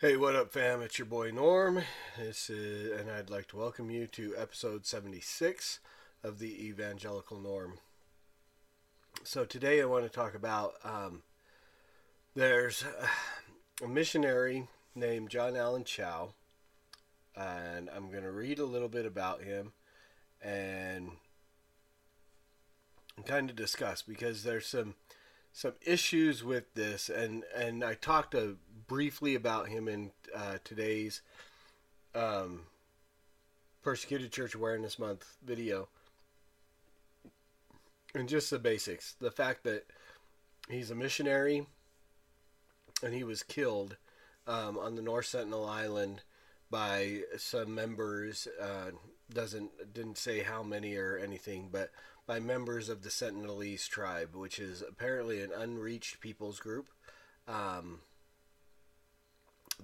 Hey, 0.00 0.16
what 0.16 0.34
up, 0.34 0.52
fam? 0.52 0.82
It's 0.82 0.98
your 0.98 1.06
boy 1.06 1.30
Norm. 1.30 1.80
This 2.18 2.50
is, 2.50 3.00
and 3.00 3.08
I'd 3.08 3.30
like 3.30 3.46
to 3.48 3.56
welcome 3.56 3.92
you 3.92 4.08
to 4.08 4.34
episode 4.36 4.84
76 4.84 5.78
of 6.24 6.40
the 6.40 6.66
Evangelical 6.66 7.38
Norm. 7.38 7.74
So 9.22 9.44
today 9.44 9.80
I 9.80 9.84
want 9.84 10.02
to 10.02 10.10
talk 10.10 10.34
about 10.34 10.74
um, 10.82 11.22
there's 12.34 12.84
a 13.84 13.86
missionary 13.86 14.66
named 14.96 15.30
John 15.30 15.56
Allen 15.56 15.84
Chau, 15.84 16.30
and 17.36 17.88
I'm 17.88 18.10
going 18.10 18.24
to 18.24 18.32
read 18.32 18.58
a 18.58 18.66
little 18.66 18.88
bit 18.88 19.06
about 19.06 19.44
him 19.44 19.74
and 20.42 21.12
kind 23.24 23.48
of 23.48 23.54
discuss 23.54 24.02
because 24.02 24.42
there's 24.42 24.66
some 24.66 24.96
some 25.54 25.72
issues 25.86 26.42
with 26.42 26.74
this, 26.74 27.08
and 27.08 27.44
and 27.56 27.84
I 27.84 27.94
talked 27.94 28.34
briefly 28.88 29.36
about 29.36 29.68
him 29.68 29.88
in 29.88 30.10
uh, 30.34 30.58
today's 30.64 31.22
um, 32.14 32.62
persecuted 33.82 34.32
church 34.32 34.56
awareness 34.56 34.98
month 34.98 35.36
video, 35.46 35.88
and 38.14 38.28
just 38.28 38.50
the 38.50 38.58
basics. 38.58 39.14
The 39.20 39.30
fact 39.30 39.62
that 39.62 39.86
he's 40.68 40.90
a 40.90 40.96
missionary, 40.96 41.66
and 43.02 43.14
he 43.14 43.22
was 43.22 43.44
killed 43.44 43.96
um, 44.48 44.76
on 44.76 44.96
the 44.96 45.02
North 45.02 45.26
Sentinel 45.26 45.66
Island 45.66 46.22
by 46.68 47.20
some 47.38 47.76
members. 47.76 48.48
Uh, 48.60 48.90
doesn't 49.32 49.92
didn't 49.92 50.18
say 50.18 50.42
how 50.42 50.62
many 50.62 50.96
or 50.96 51.16
anything, 51.16 51.68
but 51.72 51.90
by 52.26 52.40
members 52.40 52.88
of 52.88 53.02
the 53.02 53.10
Sentinelese 53.10 53.88
tribe, 53.88 54.34
which 54.34 54.58
is 54.58 54.82
apparently 54.82 55.40
an 55.40 55.50
unreached 55.56 56.20
peoples 56.20 56.58
group. 56.58 56.88
Um, 57.46 58.00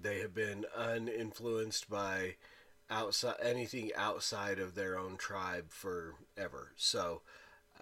they 0.00 0.20
have 0.20 0.34
been 0.34 0.64
uninfluenced 0.76 1.88
by 1.90 2.36
outside 2.88 3.36
anything 3.42 3.90
outside 3.96 4.58
of 4.58 4.74
their 4.74 4.98
own 4.98 5.16
tribe 5.16 5.70
forever. 5.70 6.72
So, 6.76 7.22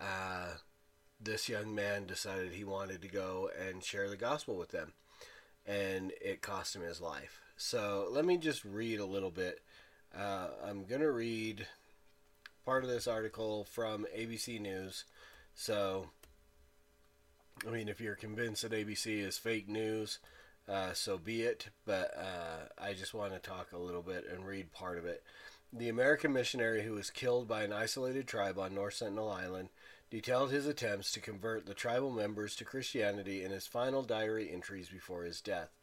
uh, 0.01 0.55
this 1.21 1.49
young 1.49 1.75
man 1.75 2.07
decided 2.07 2.53
he 2.53 2.65
wanted 2.65 3.03
to 3.03 3.09
go 3.09 3.51
and 3.59 3.83
share 3.83 4.09
the 4.09 4.17
gospel 4.17 4.57
with 4.57 4.71
them, 4.71 4.93
and 5.67 6.13
it 6.21 6.43
cost 6.43 6.77
him 6.77 6.83
his 6.83 7.01
life. 7.01 7.41
So, 7.57 8.09
let 8.11 8.25
me 8.25 8.37
just 8.37 8.65
read 8.65 9.01
a 9.01 9.07
little 9.07 9.31
bit. 9.31 9.61
Uh, 10.17 10.49
I'm 10.65 10.85
going 10.85 11.01
to 11.01 11.13
read 11.13 11.67
part 12.65 12.85
of 12.85 12.91
this 12.91 13.07
article 13.07 13.65
from 13.65 14.07
ABC 14.17 14.61
News. 14.61 15.05
So, 15.55 16.11
I 17.67 17.71
mean, 17.71 17.89
if 17.89 18.01
you're 18.01 18.15
convinced 18.15 18.63
that 18.63 18.73
ABC 18.73 19.25
is 19.25 19.39
fake 19.39 19.69
news, 19.69 20.19
uh, 20.69 20.93
so 20.93 21.19
be 21.19 21.43
it. 21.43 21.69
But 21.87 22.15
uh, 22.17 22.69
I 22.83 22.93
just 22.93 23.15
want 23.15 23.33
to 23.33 23.39
talk 23.39 23.73
a 23.73 23.79
little 23.79 24.03
bit 24.03 24.27
and 24.31 24.47
read 24.47 24.73
part 24.73 24.99
of 24.99 25.05
it. 25.05 25.23
The 25.73 25.89
American 25.89 26.33
missionary 26.33 26.83
who 26.83 26.93
was 26.93 27.11
killed 27.11 27.47
by 27.47 27.63
an 27.63 27.73
isolated 27.73 28.27
tribe 28.27 28.59
on 28.59 28.75
North 28.75 28.95
Sentinel 28.95 29.31
Island 29.31 29.69
detailed 30.11 30.51
his 30.51 30.67
attempts 30.67 31.13
to 31.13 31.21
convert 31.21 31.67
the 31.67 31.75
tribal 31.75 32.11
members 32.11 32.57
to 32.57 32.65
Christianity 32.65 33.45
in 33.45 33.51
his 33.51 33.67
final 33.67 34.03
diary 34.03 34.51
entries 34.51 34.89
before 34.89 35.25
his 35.25 35.41
death. 35.41 35.78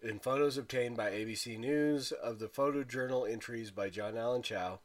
In 0.00 0.20
photos 0.20 0.56
obtained 0.56 0.96
by 0.96 1.10
ABC 1.10 1.58
News 1.58 2.12
of 2.12 2.38
the 2.38 2.46
photojournal 2.46 3.28
entries 3.28 3.72
by 3.72 3.90
John 3.90 4.16
Allen 4.16 4.42
Chau 4.42 4.78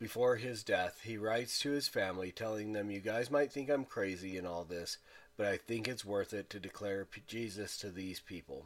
before 0.00 0.34
his 0.34 0.64
death, 0.64 1.02
he 1.04 1.16
writes 1.16 1.60
to 1.60 1.70
his 1.70 1.86
family 1.86 2.32
telling 2.32 2.72
them, 2.72 2.90
You 2.90 2.98
guys 2.98 3.30
might 3.30 3.52
think 3.52 3.70
I'm 3.70 3.84
crazy 3.84 4.36
and 4.36 4.48
all 4.48 4.64
this, 4.64 4.98
but 5.36 5.46
I 5.46 5.58
think 5.58 5.86
it's 5.86 6.04
worth 6.04 6.34
it 6.34 6.50
to 6.50 6.58
declare 6.58 7.06
Jesus 7.28 7.76
to 7.78 7.90
these 7.90 8.18
people. 8.18 8.64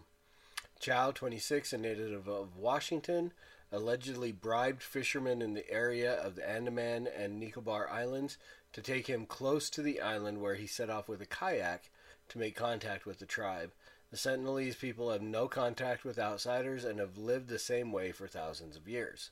Chau, 0.80 1.10
26, 1.10 1.74
a 1.74 1.78
native 1.78 2.26
of 2.26 2.56
Washington, 2.56 3.34
allegedly 3.70 4.32
bribed 4.32 4.82
fishermen 4.82 5.42
in 5.42 5.52
the 5.52 5.70
area 5.70 6.14
of 6.14 6.36
the 6.36 6.48
Andaman 6.48 7.06
and 7.06 7.38
Nicobar 7.38 7.90
Islands 7.90 8.38
to 8.72 8.80
take 8.80 9.08
him 9.08 9.26
close 9.26 9.68
to 9.68 9.82
the 9.82 10.00
island 10.00 10.40
where 10.40 10.54
he 10.54 10.66
set 10.66 10.88
off 10.88 11.06
with 11.06 11.20
a 11.20 11.26
kayak 11.26 11.90
to 12.30 12.38
make 12.38 12.56
contact 12.56 13.04
with 13.04 13.18
the 13.18 13.26
tribe. 13.26 13.72
The 14.12 14.18
Sentinelese 14.18 14.78
people 14.78 15.10
have 15.10 15.22
no 15.22 15.48
contact 15.48 16.04
with 16.04 16.18
outsiders 16.18 16.84
and 16.84 16.98
have 16.98 17.16
lived 17.16 17.48
the 17.48 17.58
same 17.58 17.92
way 17.92 18.12
for 18.12 18.28
thousands 18.28 18.76
of 18.76 18.86
years. 18.86 19.30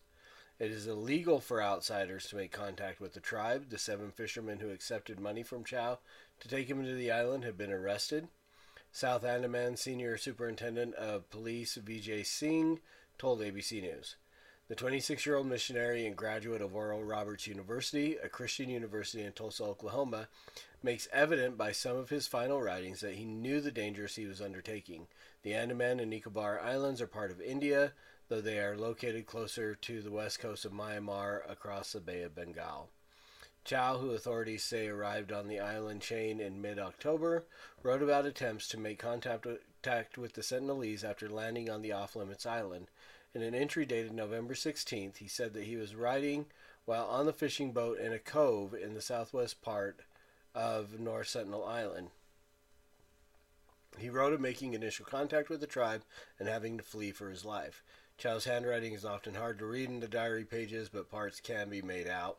It 0.58 0.70
is 0.70 0.86
illegal 0.86 1.38
for 1.38 1.62
outsiders 1.62 2.26
to 2.28 2.36
make 2.36 2.50
contact 2.50 2.98
with 2.98 3.12
the 3.12 3.20
tribe. 3.20 3.68
The 3.68 3.76
seven 3.76 4.10
fishermen 4.10 4.60
who 4.60 4.70
accepted 4.70 5.20
money 5.20 5.42
from 5.42 5.64
Chau 5.64 5.98
to 6.40 6.48
take 6.48 6.70
him 6.70 6.82
to 6.82 6.94
the 6.94 7.12
island 7.12 7.44
have 7.44 7.58
been 7.58 7.70
arrested. 7.70 8.28
South 8.90 9.22
Andaman 9.22 9.76
Senior 9.76 10.16
Superintendent 10.16 10.94
of 10.94 11.28
Police 11.28 11.76
Vijay 11.76 12.24
Singh 12.24 12.80
told 13.18 13.40
ABC 13.40 13.82
News. 13.82 14.16
The 14.70 14.76
26 14.76 15.26
year 15.26 15.34
old 15.34 15.48
missionary 15.48 16.06
and 16.06 16.14
graduate 16.14 16.62
of 16.62 16.76
Oral 16.76 17.02
Roberts 17.02 17.48
University, 17.48 18.14
a 18.22 18.28
Christian 18.28 18.70
university 18.70 19.24
in 19.24 19.32
Tulsa, 19.32 19.64
Oklahoma, 19.64 20.28
makes 20.80 21.08
evident 21.12 21.58
by 21.58 21.72
some 21.72 21.96
of 21.96 22.10
his 22.10 22.28
final 22.28 22.62
writings 22.62 23.00
that 23.00 23.14
he 23.14 23.24
knew 23.24 23.60
the 23.60 23.72
dangers 23.72 24.14
he 24.14 24.26
was 24.26 24.40
undertaking. 24.40 25.08
The 25.42 25.54
Andaman 25.54 25.98
and 25.98 26.08
Nicobar 26.08 26.60
Islands 26.60 27.00
are 27.00 27.08
part 27.08 27.32
of 27.32 27.40
India 27.40 27.94
though 28.28 28.40
they 28.40 28.60
are 28.60 28.76
located 28.76 29.26
closer 29.26 29.74
to 29.74 30.02
the 30.02 30.12
west 30.12 30.38
coast 30.38 30.64
of 30.64 30.70
Myanmar 30.70 31.40
across 31.50 31.90
the 31.90 31.98
Bay 31.98 32.22
of 32.22 32.36
Bengal. 32.36 32.90
Chau, 33.64 33.98
who 33.98 34.12
authorities 34.12 34.62
say 34.62 34.86
arrived 34.86 35.32
on 35.32 35.48
the 35.48 35.58
island 35.58 36.00
chain 36.00 36.38
in 36.38 36.62
mid 36.62 36.78
October, 36.78 37.44
wrote 37.82 38.04
about 38.04 38.24
attempts 38.24 38.68
to 38.68 38.78
make 38.78 39.00
contact 39.00 39.46
with 40.16 40.32
the 40.34 40.42
Sentinelese 40.42 41.02
after 41.02 41.28
landing 41.28 41.68
on 41.68 41.82
the 41.82 41.90
off 41.90 42.14
limits 42.14 42.46
island. 42.46 42.86
In 43.34 43.42
an 43.42 43.54
entry 43.54 43.86
dated 43.86 44.12
November 44.12 44.54
16th, 44.54 45.18
he 45.18 45.28
said 45.28 45.54
that 45.54 45.64
he 45.64 45.76
was 45.76 45.94
riding 45.94 46.46
while 46.84 47.06
on 47.06 47.26
the 47.26 47.32
fishing 47.32 47.72
boat 47.72 47.98
in 47.98 48.12
a 48.12 48.18
cove 48.18 48.74
in 48.74 48.94
the 48.94 49.00
southwest 49.00 49.62
part 49.62 50.00
of 50.54 50.98
North 50.98 51.28
Sentinel 51.28 51.64
Island. 51.64 52.08
He 53.98 54.10
wrote 54.10 54.32
of 54.32 54.40
making 54.40 54.74
initial 54.74 55.04
contact 55.04 55.48
with 55.48 55.60
the 55.60 55.66
tribe 55.66 56.02
and 56.38 56.48
having 56.48 56.76
to 56.76 56.82
flee 56.82 57.12
for 57.12 57.30
his 57.30 57.44
life. 57.44 57.82
Chau's 58.18 58.44
handwriting 58.44 58.92
is 58.92 59.04
often 59.04 59.34
hard 59.34 59.58
to 59.58 59.66
read 59.66 59.88
in 59.88 60.00
the 60.00 60.08
diary 60.08 60.44
pages, 60.44 60.88
but 60.88 61.10
parts 61.10 61.40
can 61.40 61.68
be 61.68 61.82
made 61.82 62.08
out. 62.08 62.38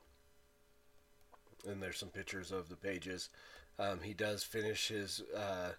And 1.67 1.81
there's 1.81 1.97
some 1.97 2.09
pictures 2.09 2.51
of 2.51 2.69
the 2.69 2.75
pages. 2.75 3.29
Um, 3.79 4.01
he 4.01 4.13
does 4.13 4.43
finish 4.43 4.89
his 4.89 5.23
uh, 5.35 5.71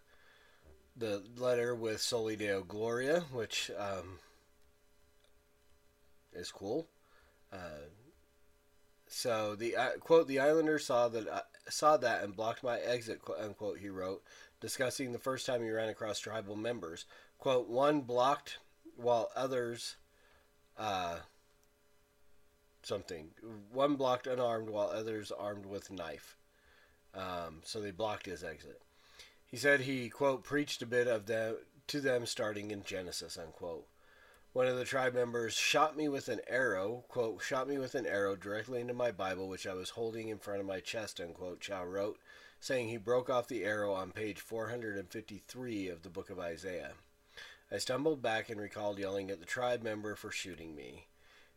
the 0.97 1.23
letter 1.37 1.75
with 1.75 2.01
Soli 2.01 2.37
Deo 2.37 2.63
Gloria, 2.63 3.21
which 3.33 3.71
um, 3.79 4.19
is 6.43 6.53
cool. 6.53 6.89
Uh, 7.53 7.89
so 9.07 9.55
the 9.55 9.77
uh, 9.77 9.91
quote: 10.01 10.29
"The 10.29 10.41
Islander 10.41 10.79
saw 10.79 11.09
that 11.09 11.29
uh, 11.29 11.41
saw 11.69 11.97
that 11.97 12.23
and 12.23 12.37
blocked 12.37 12.63
my 12.63 12.79
exit." 12.79 13.23
Quote, 13.23 13.41
unquote. 13.41 13.79
He 13.79 13.89
wrote, 13.89 14.23
discussing 14.61 15.13
the 15.13 15.19
first 15.19 15.47
time 15.47 15.63
he 15.63 15.71
ran 15.71 15.89
across 15.89 16.19
tribal 16.19 16.57
members. 16.57 17.07
Quote: 17.39 17.69
"One 17.69 18.03
blocked 18.03 18.59
while 18.97 19.31
others 19.35 19.97
uh, 20.79 21.19
something. 22.83 23.31
One 23.73 23.97
blocked 23.97 24.27
unarmed 24.27 24.69
while 24.69 24.89
others 24.89 25.31
armed 25.31 25.67
with 25.67 25.91
knife. 25.91 26.37
Um, 27.15 27.61
so 27.65 27.81
they 27.81 27.91
blocked 27.91 28.27
his 28.27 28.43
exit. 28.43 28.81
He 29.47 29.57
said 29.57 29.81
he 29.81 30.09
quote 30.09 30.45
preached 30.45 30.83
a 30.83 30.87
bit 30.87 31.07
of 31.07 31.27
them 31.27 31.57
to 31.89 32.01
them 32.01 32.25
starting 32.27 32.71
in 32.71 32.83
Genesis 32.83 33.37
unquote. 33.37 33.87
One 34.53 34.67
of 34.67 34.77
the 34.77 34.85
tribe 34.85 35.15
members 35.15 35.55
shot 35.55 35.97
me 35.97 36.11
with 36.11 36.29
an 36.29 36.43
arrow, 36.47 37.05
quote, 37.09 37.41
shot 37.41 37.67
me 37.69 37.79
with 37.79 37.95
an 37.95 38.05
arrow 38.05 38.37
directly 38.37 38.83
into 38.83 38.93
my 38.93 39.11
Bible, 39.11 39.49
which 39.49 39.67
I 39.67 39.73
was 39.73 39.91
holding 39.91 40.29
in 40.29 40.37
front 40.37 40.61
of 40.61 40.67
my 40.67 40.79
chest, 40.79 41.21
unquote, 41.21 41.61
Chau 41.61 41.83
wrote, 41.85 42.19
saying 42.61 42.89
he 42.89 42.99
broke 42.99 43.31
off 43.31 43.49
the 43.49 43.65
arrow 43.65 43.95
on 43.95 44.11
page 44.11 44.41
453 44.41 45.89
of 45.89 46.03
the 46.03 46.11
book 46.11 46.29
of 46.29 46.39
Isaiah. 46.39 46.93
I 47.71 47.79
stumbled 47.79 48.21
back 48.21 48.51
and 48.51 48.61
recalled 48.61 48.99
yelling 48.99 49.31
at 49.31 49.41
the 49.41 49.47
tribe 49.47 49.83
member 49.83 50.15
for 50.17 50.31
shooting 50.31 50.77
me. 50.77 51.07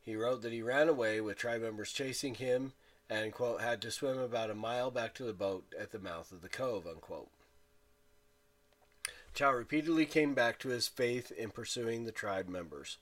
He 0.01 0.15
wrote 0.15 0.41
that 0.43 0.53
he 0.53 0.61
ran 0.61 0.87
away 0.87 1.19
with 1.19 1.37
tribe 1.37 1.63
members 1.63 1.91
chasing 1.91 2.35
him 2.35 2.71
and, 3.09 3.33
quote, 3.33 3.59
had 3.59 3.81
to 3.81 3.91
swim 3.91 4.17
about 4.19 4.49
a 4.49 4.55
mile 4.55 4.89
back 4.89 5.13
to 5.15 5.25
the 5.25 5.33
boat 5.33 5.65
at 5.77 5.91
the 5.91 5.99
mouth 5.99 6.31
of 6.31 6.41
the 6.41 6.47
cove, 6.47 6.87
unquote. 6.87 7.27
Chau 9.35 9.51
repeatedly 9.51 10.05
came 10.05 10.33
back 10.33 10.57
to 10.59 10.69
his 10.69 10.87
faith 10.87 11.29
in 11.29 11.49
pursuing 11.49 12.05
the 12.05 12.13
tribe 12.13 12.47
members. 12.47 12.97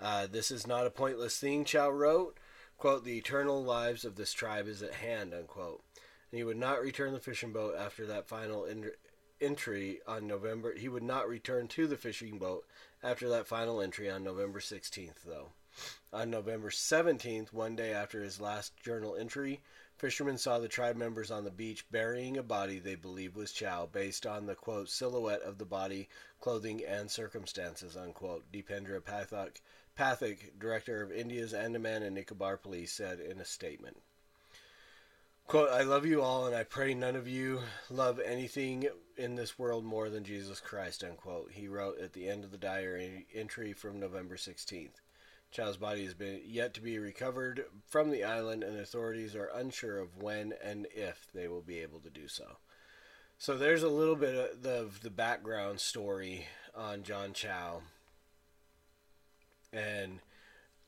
Uh, 0.00 0.26
this 0.26 0.50
is 0.50 0.66
not 0.66 0.86
a 0.86 0.90
pointless 0.90 1.38
thing, 1.38 1.66
Chau 1.66 1.90
wrote. 1.90 2.38
Quote, 2.78 3.04
the 3.04 3.18
eternal 3.18 3.62
lives 3.62 4.06
of 4.06 4.16
this 4.16 4.32
tribe 4.32 4.66
is 4.66 4.82
at 4.82 4.94
hand, 4.94 5.34
unquote. 5.34 5.82
And 6.32 6.38
he 6.38 6.44
would 6.44 6.56
not 6.56 6.80
return 6.80 7.12
the 7.12 7.20
fishing 7.20 7.52
boat 7.52 7.74
after 7.78 8.06
that 8.06 8.26
final 8.26 8.66
entry 9.38 10.00
on 10.08 10.26
November. 10.26 10.74
He 10.74 10.88
would 10.88 11.02
not 11.02 11.28
return 11.28 11.68
to 11.68 11.86
the 11.86 11.98
fishing 11.98 12.38
boat 12.38 12.64
after 13.02 13.28
that 13.28 13.46
final 13.46 13.82
entry 13.82 14.10
on 14.10 14.24
November 14.24 14.60
16th, 14.60 15.24
though. 15.26 15.48
On 16.10 16.30
November 16.30 16.70
17th, 16.70 17.52
one 17.52 17.76
day 17.76 17.92
after 17.92 18.22
his 18.22 18.40
last 18.40 18.72
journal 18.82 19.14
entry, 19.14 19.60
Fishermen 20.00 20.38
saw 20.38 20.58
the 20.58 20.66
tribe 20.66 20.96
members 20.96 21.30
on 21.30 21.44
the 21.44 21.50
beach 21.50 21.84
burying 21.90 22.38
a 22.38 22.42
body 22.42 22.78
they 22.78 22.94
believed 22.94 23.36
was 23.36 23.52
Chau 23.52 23.84
based 23.84 24.24
on 24.24 24.46
the 24.46 24.54
quote 24.54 24.88
silhouette 24.88 25.42
of 25.42 25.58
the 25.58 25.66
body, 25.66 26.08
clothing, 26.40 26.82
and 26.82 27.10
circumstances, 27.10 27.98
unquote. 27.98 28.50
Deependra 28.50 29.02
Pathak, 29.02 29.60
Pathak, 29.98 30.58
director 30.58 31.02
of 31.02 31.12
India's 31.12 31.52
Andaman 31.52 32.02
and 32.02 32.14
Nicobar 32.14 32.56
Police, 32.56 32.92
said 32.92 33.20
in 33.20 33.40
a 33.40 33.44
statement. 33.44 33.98
Quote, 35.46 35.68
I 35.68 35.82
love 35.82 36.06
you 36.06 36.22
all, 36.22 36.46
and 36.46 36.56
I 36.56 36.64
pray 36.64 36.94
none 36.94 37.14
of 37.14 37.28
you 37.28 37.60
love 37.90 38.18
anything 38.20 38.88
in 39.18 39.34
this 39.34 39.58
world 39.58 39.84
more 39.84 40.08
than 40.08 40.24
Jesus 40.24 40.60
Christ, 40.60 41.04
unquote. 41.04 41.52
He 41.52 41.68
wrote 41.68 42.00
at 42.00 42.14
the 42.14 42.26
end 42.26 42.42
of 42.44 42.52
the 42.52 42.56
diary 42.56 43.26
entry 43.34 43.74
from 43.74 44.00
November 44.00 44.36
16th. 44.36 45.02
Chau's 45.50 45.76
body 45.76 46.04
has 46.04 46.14
been 46.14 46.40
yet 46.46 46.74
to 46.74 46.80
be 46.80 46.98
recovered 46.98 47.64
from 47.88 48.10
the 48.10 48.22
island, 48.22 48.62
and 48.62 48.78
authorities 48.78 49.34
are 49.34 49.50
unsure 49.54 49.98
of 49.98 50.22
when 50.22 50.54
and 50.62 50.86
if 50.94 51.26
they 51.34 51.48
will 51.48 51.62
be 51.62 51.80
able 51.80 51.98
to 52.00 52.10
do 52.10 52.28
so. 52.28 52.58
So 53.38 53.56
there's 53.56 53.82
a 53.82 53.88
little 53.88 54.16
bit 54.16 54.34
of 54.34 54.62
the, 54.62 54.80
of 54.80 55.00
the 55.02 55.10
background 55.10 55.80
story 55.80 56.46
on 56.74 57.02
John 57.02 57.32
Chau 57.32 57.80
and 59.72 60.20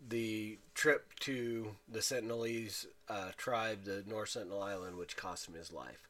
the 0.07 0.59
trip 0.75 1.15
to 1.21 1.77
the 1.89 2.01
Sentinelese 2.01 2.87
uh, 3.09 3.31
tribe, 3.37 3.85
the 3.85 4.05
North 4.07 4.31
Sentinel 4.31 4.63
Island, 4.63 4.97
which 4.97 5.17
cost 5.17 5.49
him 5.49 5.55
his 5.55 5.73
life. 5.73 6.09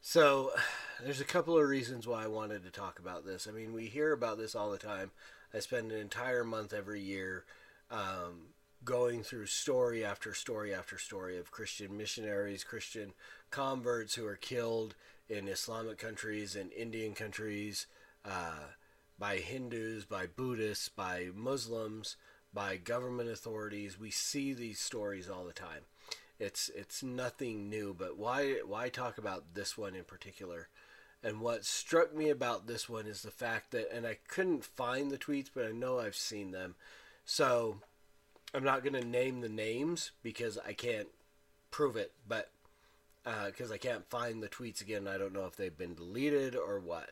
So 0.00 0.52
there's 1.04 1.20
a 1.20 1.24
couple 1.24 1.58
of 1.58 1.68
reasons 1.68 2.06
why 2.06 2.24
I 2.24 2.28
wanted 2.28 2.64
to 2.64 2.70
talk 2.70 2.98
about 2.98 3.24
this. 3.24 3.46
I 3.46 3.52
mean, 3.52 3.72
we 3.72 3.86
hear 3.86 4.12
about 4.12 4.38
this 4.38 4.54
all 4.54 4.70
the 4.70 4.78
time. 4.78 5.10
I 5.52 5.60
spend 5.60 5.92
an 5.92 5.98
entire 5.98 6.44
month 6.44 6.72
every 6.72 7.00
year 7.00 7.44
um, 7.90 8.48
going 8.84 9.22
through 9.22 9.46
story 9.46 10.04
after 10.04 10.34
story 10.34 10.74
after 10.74 10.98
story 10.98 11.36
of 11.36 11.50
Christian 11.50 11.96
missionaries, 11.96 12.64
Christian 12.64 13.12
converts 13.50 14.14
who 14.14 14.26
are 14.26 14.36
killed 14.36 14.94
in 15.28 15.48
Islamic 15.48 15.98
countries 15.98 16.56
and 16.56 16.72
Indian 16.72 17.14
countries 17.14 17.86
uh, 18.24 18.72
by 19.18 19.36
Hindus, 19.36 20.04
by 20.04 20.26
Buddhists, 20.26 20.88
by 20.88 21.28
Muslims, 21.34 22.16
by 22.52 22.76
government 22.76 23.30
authorities. 23.30 23.98
We 23.98 24.10
see 24.10 24.52
these 24.52 24.80
stories 24.80 25.28
all 25.28 25.44
the 25.44 25.52
time. 25.52 25.82
It's 26.38 26.70
it's 26.74 27.02
nothing 27.02 27.68
new, 27.68 27.94
but 27.98 28.16
why 28.16 28.60
why 28.64 28.88
talk 28.88 29.18
about 29.18 29.54
this 29.54 29.76
one 29.76 29.94
in 29.96 30.04
particular? 30.04 30.68
And 31.22 31.40
what 31.40 31.64
struck 31.64 32.14
me 32.14 32.30
about 32.30 32.68
this 32.68 32.88
one 32.88 33.06
is 33.06 33.22
the 33.22 33.32
fact 33.32 33.72
that, 33.72 33.92
and 33.92 34.06
I 34.06 34.18
couldn't 34.28 34.64
find 34.64 35.10
the 35.10 35.18
tweets, 35.18 35.50
but 35.52 35.66
I 35.66 35.72
know 35.72 35.98
I've 35.98 36.14
seen 36.14 36.52
them 36.52 36.76
so 37.30 37.76
I'm 38.54 38.64
not 38.64 38.82
going 38.82 38.94
to 38.94 39.04
name 39.04 39.42
the 39.42 39.50
names 39.50 40.12
because 40.22 40.56
I 40.66 40.72
can't 40.72 41.08
prove 41.70 41.94
it, 41.94 42.12
but 42.26 42.50
because 43.22 43.70
uh, 43.70 43.74
I 43.74 43.76
can't 43.76 44.08
find 44.08 44.42
the 44.42 44.48
tweets 44.48 44.80
again, 44.80 45.06
I 45.06 45.18
don't 45.18 45.34
know 45.34 45.44
if 45.44 45.54
they've 45.54 45.76
been 45.76 45.94
deleted 45.94 46.56
or 46.56 46.80
what. 46.80 47.10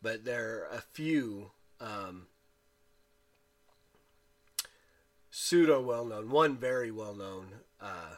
But 0.00 0.24
there 0.24 0.60
are 0.60 0.78
a 0.78 0.80
few 0.80 1.50
um, 1.82 2.28
pseudo 5.30 5.82
well 5.82 6.06
known, 6.06 6.30
one 6.30 6.56
very 6.56 6.90
well 6.90 7.14
known, 7.14 7.48
uh, 7.78 8.16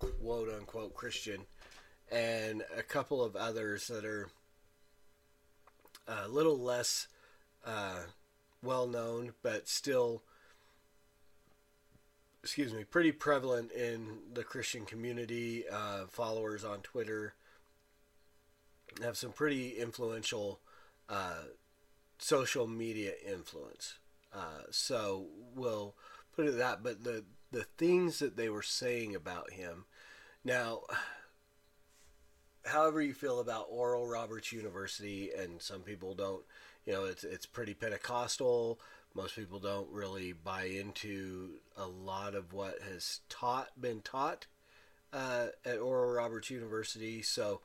quote 0.00 0.52
unquote 0.52 0.94
Christian, 0.94 1.42
and 2.10 2.64
a 2.76 2.82
couple 2.82 3.22
of 3.22 3.36
others 3.36 3.86
that 3.86 4.04
are 4.04 4.26
a 6.08 6.26
little 6.26 6.58
less. 6.58 7.06
Uh, 7.64 8.00
well 8.64 8.86
known, 8.86 9.32
but 9.42 9.68
still, 9.68 10.22
excuse 12.42 12.72
me, 12.72 12.84
pretty 12.84 13.12
prevalent 13.12 13.72
in 13.72 14.18
the 14.32 14.44
Christian 14.44 14.84
community. 14.84 15.64
Uh, 15.70 16.06
followers 16.08 16.64
on 16.64 16.80
Twitter 16.80 17.34
have 19.02 19.16
some 19.16 19.32
pretty 19.32 19.70
influential 19.70 20.60
uh, 21.08 21.42
social 22.18 22.66
media 22.66 23.12
influence. 23.26 23.94
Uh, 24.32 24.62
so 24.70 25.26
we'll 25.54 25.94
put 26.34 26.46
it 26.46 26.56
that. 26.58 26.82
But 26.82 27.04
the 27.04 27.24
the 27.50 27.64
things 27.78 28.18
that 28.18 28.36
they 28.36 28.48
were 28.48 28.62
saying 28.62 29.14
about 29.14 29.52
him, 29.52 29.84
now. 30.44 30.82
However 32.66 33.02
you 33.02 33.12
feel 33.12 33.40
about 33.40 33.66
Oral 33.68 34.06
Roberts 34.06 34.50
University, 34.50 35.30
and 35.38 35.60
some 35.60 35.82
people 35.82 36.14
don't 36.14 36.44
you 36.86 36.92
know, 36.92 37.04
it's 37.04 37.24
it's 37.24 37.46
pretty 37.46 37.74
Pentecostal. 37.74 38.80
Most 39.14 39.36
people 39.36 39.58
don't 39.58 39.90
really 39.90 40.32
buy 40.32 40.64
into 40.64 41.50
a 41.76 41.86
lot 41.86 42.34
of 42.34 42.52
what 42.52 42.78
has 42.90 43.20
taught 43.28 43.80
been 43.80 44.00
taught 44.00 44.46
uh, 45.12 45.46
at 45.64 45.78
Oral 45.78 46.12
Roberts 46.12 46.50
University. 46.50 47.22
So 47.22 47.60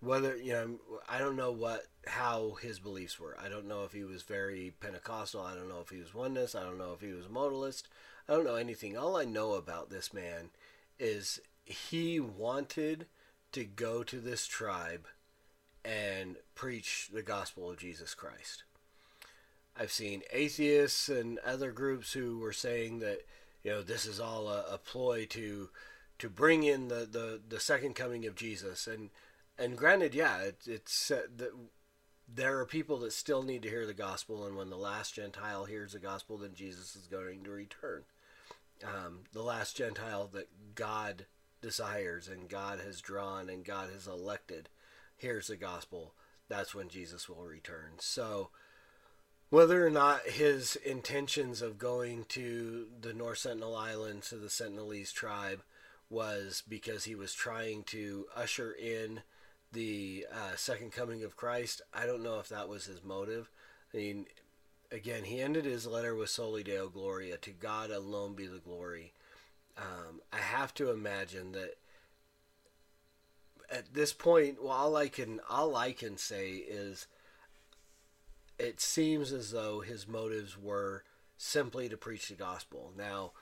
whether 0.00 0.36
you 0.36 0.52
know, 0.52 0.78
I 1.08 1.18
don't 1.18 1.36
know 1.36 1.52
what 1.52 1.86
how 2.06 2.56
his 2.60 2.78
beliefs 2.78 3.20
were. 3.20 3.36
I 3.42 3.48
don't 3.48 3.68
know 3.68 3.84
if 3.84 3.92
he 3.92 4.04
was 4.04 4.22
very 4.22 4.72
Pentecostal. 4.80 5.42
I 5.42 5.54
don't 5.54 5.68
know 5.68 5.80
if 5.80 5.90
he 5.90 5.98
was 5.98 6.14
oneness. 6.14 6.54
I 6.54 6.62
don't 6.62 6.78
know 6.78 6.92
if 6.92 7.00
he 7.00 7.12
was 7.12 7.26
modalist. 7.26 7.84
I 8.28 8.32
don't 8.32 8.44
know 8.44 8.56
anything. 8.56 8.96
All 8.96 9.16
I 9.16 9.24
know 9.24 9.52
about 9.54 9.90
this 9.90 10.12
man 10.12 10.50
is 10.98 11.40
he 11.64 12.18
wanted 12.18 13.06
to 13.52 13.64
go 13.64 14.02
to 14.02 14.20
this 14.20 14.46
tribe 14.46 15.06
and 15.86 16.36
preach 16.54 17.08
the 17.12 17.22
gospel 17.22 17.70
of 17.70 17.78
Jesus 17.78 18.14
Christ. 18.14 18.64
I've 19.78 19.92
seen 19.92 20.22
atheists 20.32 21.08
and 21.08 21.38
other 21.40 21.70
groups 21.70 22.12
who 22.12 22.38
were 22.38 22.52
saying 22.52 22.98
that 23.00 23.20
you 23.62 23.70
know 23.70 23.82
this 23.82 24.06
is 24.06 24.18
all 24.18 24.48
a, 24.48 24.64
a 24.72 24.78
ploy 24.78 25.26
to 25.26 25.70
to 26.18 26.30
bring 26.30 26.62
in 26.62 26.88
the, 26.88 27.06
the, 27.10 27.40
the 27.46 27.60
second 27.60 27.94
coming 27.94 28.26
of 28.26 28.34
Jesus 28.34 28.86
and 28.86 29.10
and 29.58 29.76
granted 29.76 30.14
yeah 30.14 30.38
it, 30.38 30.60
it's 30.66 31.10
uh, 31.10 31.22
that 31.36 31.50
there 32.28 32.58
are 32.58 32.66
people 32.66 32.98
that 33.00 33.12
still 33.12 33.42
need 33.42 33.62
to 33.62 33.68
hear 33.68 33.86
the 33.86 33.94
gospel 33.94 34.46
and 34.46 34.56
when 34.56 34.70
the 34.70 34.76
last 34.76 35.14
Gentile 35.14 35.66
hears 35.66 35.92
the 35.92 35.98
gospel 35.98 36.38
then 36.38 36.54
Jesus 36.54 36.96
is 36.96 37.06
going 37.06 37.44
to 37.44 37.50
return 37.50 38.04
um, 38.82 39.20
the 39.32 39.42
last 39.42 39.76
Gentile 39.76 40.28
that 40.32 40.48
God 40.74 41.26
desires 41.60 42.28
and 42.28 42.48
God 42.48 42.80
has 42.80 43.00
drawn 43.00 43.48
and 43.50 43.64
God 43.64 43.90
has 43.92 44.06
elected 44.06 44.68
hears 45.16 45.48
the 45.48 45.56
gospel, 45.56 46.14
that's 46.48 46.74
when 46.74 46.88
Jesus 46.88 47.28
will 47.28 47.44
return. 47.44 47.92
So, 47.98 48.50
whether 49.48 49.86
or 49.86 49.90
not 49.90 50.28
his 50.28 50.76
intentions 50.76 51.62
of 51.62 51.78
going 51.78 52.24
to 52.30 52.86
the 53.00 53.14
North 53.14 53.38
Sentinel 53.38 53.76
Islands 53.76 54.28
to 54.28 54.36
the 54.36 54.48
Sentinelese 54.48 55.12
tribe 55.12 55.62
was 56.10 56.62
because 56.68 57.04
he 57.04 57.14
was 57.14 57.32
trying 57.32 57.84
to 57.84 58.26
usher 58.34 58.72
in 58.72 59.22
the 59.72 60.26
uh, 60.32 60.56
second 60.56 60.92
coming 60.92 61.22
of 61.22 61.36
Christ, 61.36 61.82
I 61.92 62.06
don't 62.06 62.22
know 62.22 62.38
if 62.38 62.48
that 62.48 62.68
was 62.68 62.86
his 62.86 63.04
motive. 63.04 63.50
I 63.92 63.98
mean, 63.98 64.26
again, 64.90 65.24
he 65.24 65.40
ended 65.40 65.64
his 65.64 65.86
letter 65.86 66.14
with 66.14 66.30
Soli 66.30 66.62
Deo 66.62 66.88
Gloria, 66.88 67.36
to 67.38 67.50
God 67.50 67.90
alone 67.90 68.34
be 68.34 68.46
the 68.46 68.58
glory. 68.58 69.12
Um, 69.76 70.20
I 70.32 70.38
have 70.38 70.72
to 70.74 70.90
imagine 70.90 71.52
that 71.52 71.74
at 73.70 73.94
this 73.94 74.12
point, 74.12 74.62
well, 74.62 74.72
all 74.72 74.96
I 74.96 75.08
can 75.08 75.40
all 75.48 75.76
I 75.76 75.92
can 75.92 76.16
say 76.16 76.50
is 76.50 77.06
it 78.58 78.80
seems 78.80 79.32
as 79.32 79.50
though 79.50 79.80
his 79.80 80.08
motives 80.08 80.56
were 80.60 81.04
simply 81.36 81.88
to 81.88 81.96
preach 81.96 82.28
the 82.28 82.34
gospel. 82.34 82.92
Now, 82.96 83.32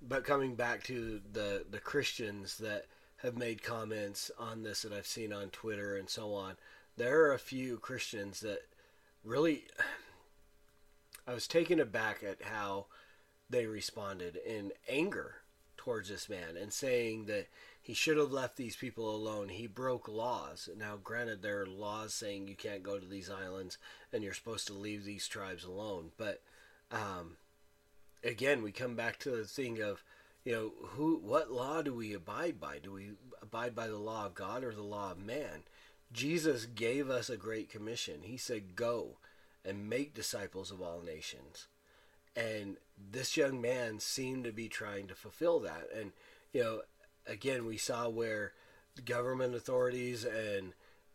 but 0.00 0.24
coming 0.24 0.54
back 0.54 0.84
to 0.84 1.20
the 1.32 1.64
the 1.68 1.80
Christians 1.80 2.58
that 2.58 2.86
have 3.18 3.36
made 3.36 3.62
comments 3.62 4.30
on 4.38 4.62
this 4.62 4.82
that 4.82 4.92
I've 4.92 5.06
seen 5.06 5.32
on 5.32 5.50
Twitter 5.50 5.96
and 5.96 6.08
so 6.08 6.32
on, 6.34 6.56
there 6.96 7.24
are 7.24 7.32
a 7.32 7.38
few 7.38 7.78
Christians 7.78 8.40
that 8.40 8.60
really 9.24 9.64
I 11.26 11.34
was 11.34 11.46
taken 11.46 11.80
aback 11.80 12.22
at 12.22 12.42
how 12.42 12.86
they 13.50 13.66
responded 13.66 14.36
in 14.36 14.72
anger 14.88 15.36
towards 15.76 16.08
this 16.08 16.28
man 16.28 16.56
and 16.60 16.72
saying 16.72 17.26
that 17.26 17.48
he 17.88 17.94
should 17.94 18.18
have 18.18 18.30
left 18.30 18.58
these 18.58 18.76
people 18.76 19.16
alone. 19.16 19.48
He 19.48 19.66
broke 19.66 20.08
laws. 20.08 20.68
Now, 20.76 20.98
granted, 21.02 21.40
there 21.40 21.62
are 21.62 21.66
laws 21.66 22.12
saying 22.12 22.46
you 22.46 22.54
can't 22.54 22.82
go 22.82 22.98
to 22.98 23.06
these 23.06 23.30
islands 23.30 23.78
and 24.12 24.22
you're 24.22 24.34
supposed 24.34 24.66
to 24.66 24.74
leave 24.74 25.04
these 25.04 25.26
tribes 25.26 25.64
alone. 25.64 26.10
But 26.18 26.42
um, 26.92 27.38
again, 28.22 28.60
we 28.60 28.72
come 28.72 28.94
back 28.94 29.18
to 29.20 29.30
the 29.30 29.44
thing 29.44 29.80
of, 29.80 30.04
you 30.44 30.52
know, 30.52 30.72
who, 30.88 31.16
what 31.16 31.50
law 31.50 31.80
do 31.80 31.94
we 31.94 32.12
abide 32.12 32.60
by? 32.60 32.76
Do 32.78 32.92
we 32.92 33.12
abide 33.40 33.74
by 33.74 33.86
the 33.86 33.96
law 33.96 34.26
of 34.26 34.34
God 34.34 34.64
or 34.64 34.74
the 34.74 34.82
law 34.82 35.12
of 35.12 35.24
man? 35.24 35.62
Jesus 36.12 36.66
gave 36.66 37.08
us 37.08 37.30
a 37.30 37.38
great 37.38 37.70
commission. 37.70 38.16
He 38.24 38.36
said, 38.36 38.76
"Go 38.76 39.16
and 39.64 39.88
make 39.88 40.12
disciples 40.12 40.70
of 40.70 40.82
all 40.82 41.00
nations." 41.00 41.68
And 42.36 42.76
this 42.98 43.34
young 43.34 43.62
man 43.62 43.98
seemed 43.98 44.44
to 44.44 44.52
be 44.52 44.68
trying 44.68 45.06
to 45.06 45.14
fulfill 45.14 45.58
that. 45.60 45.88
And 45.98 46.12
you 46.52 46.62
know, 46.62 46.80
again, 47.28 47.66
we 47.66 47.76
saw 47.76 48.08
where 48.08 48.52
the 48.96 49.02
government 49.02 49.54
authorities 49.54 50.24
and 50.24 50.72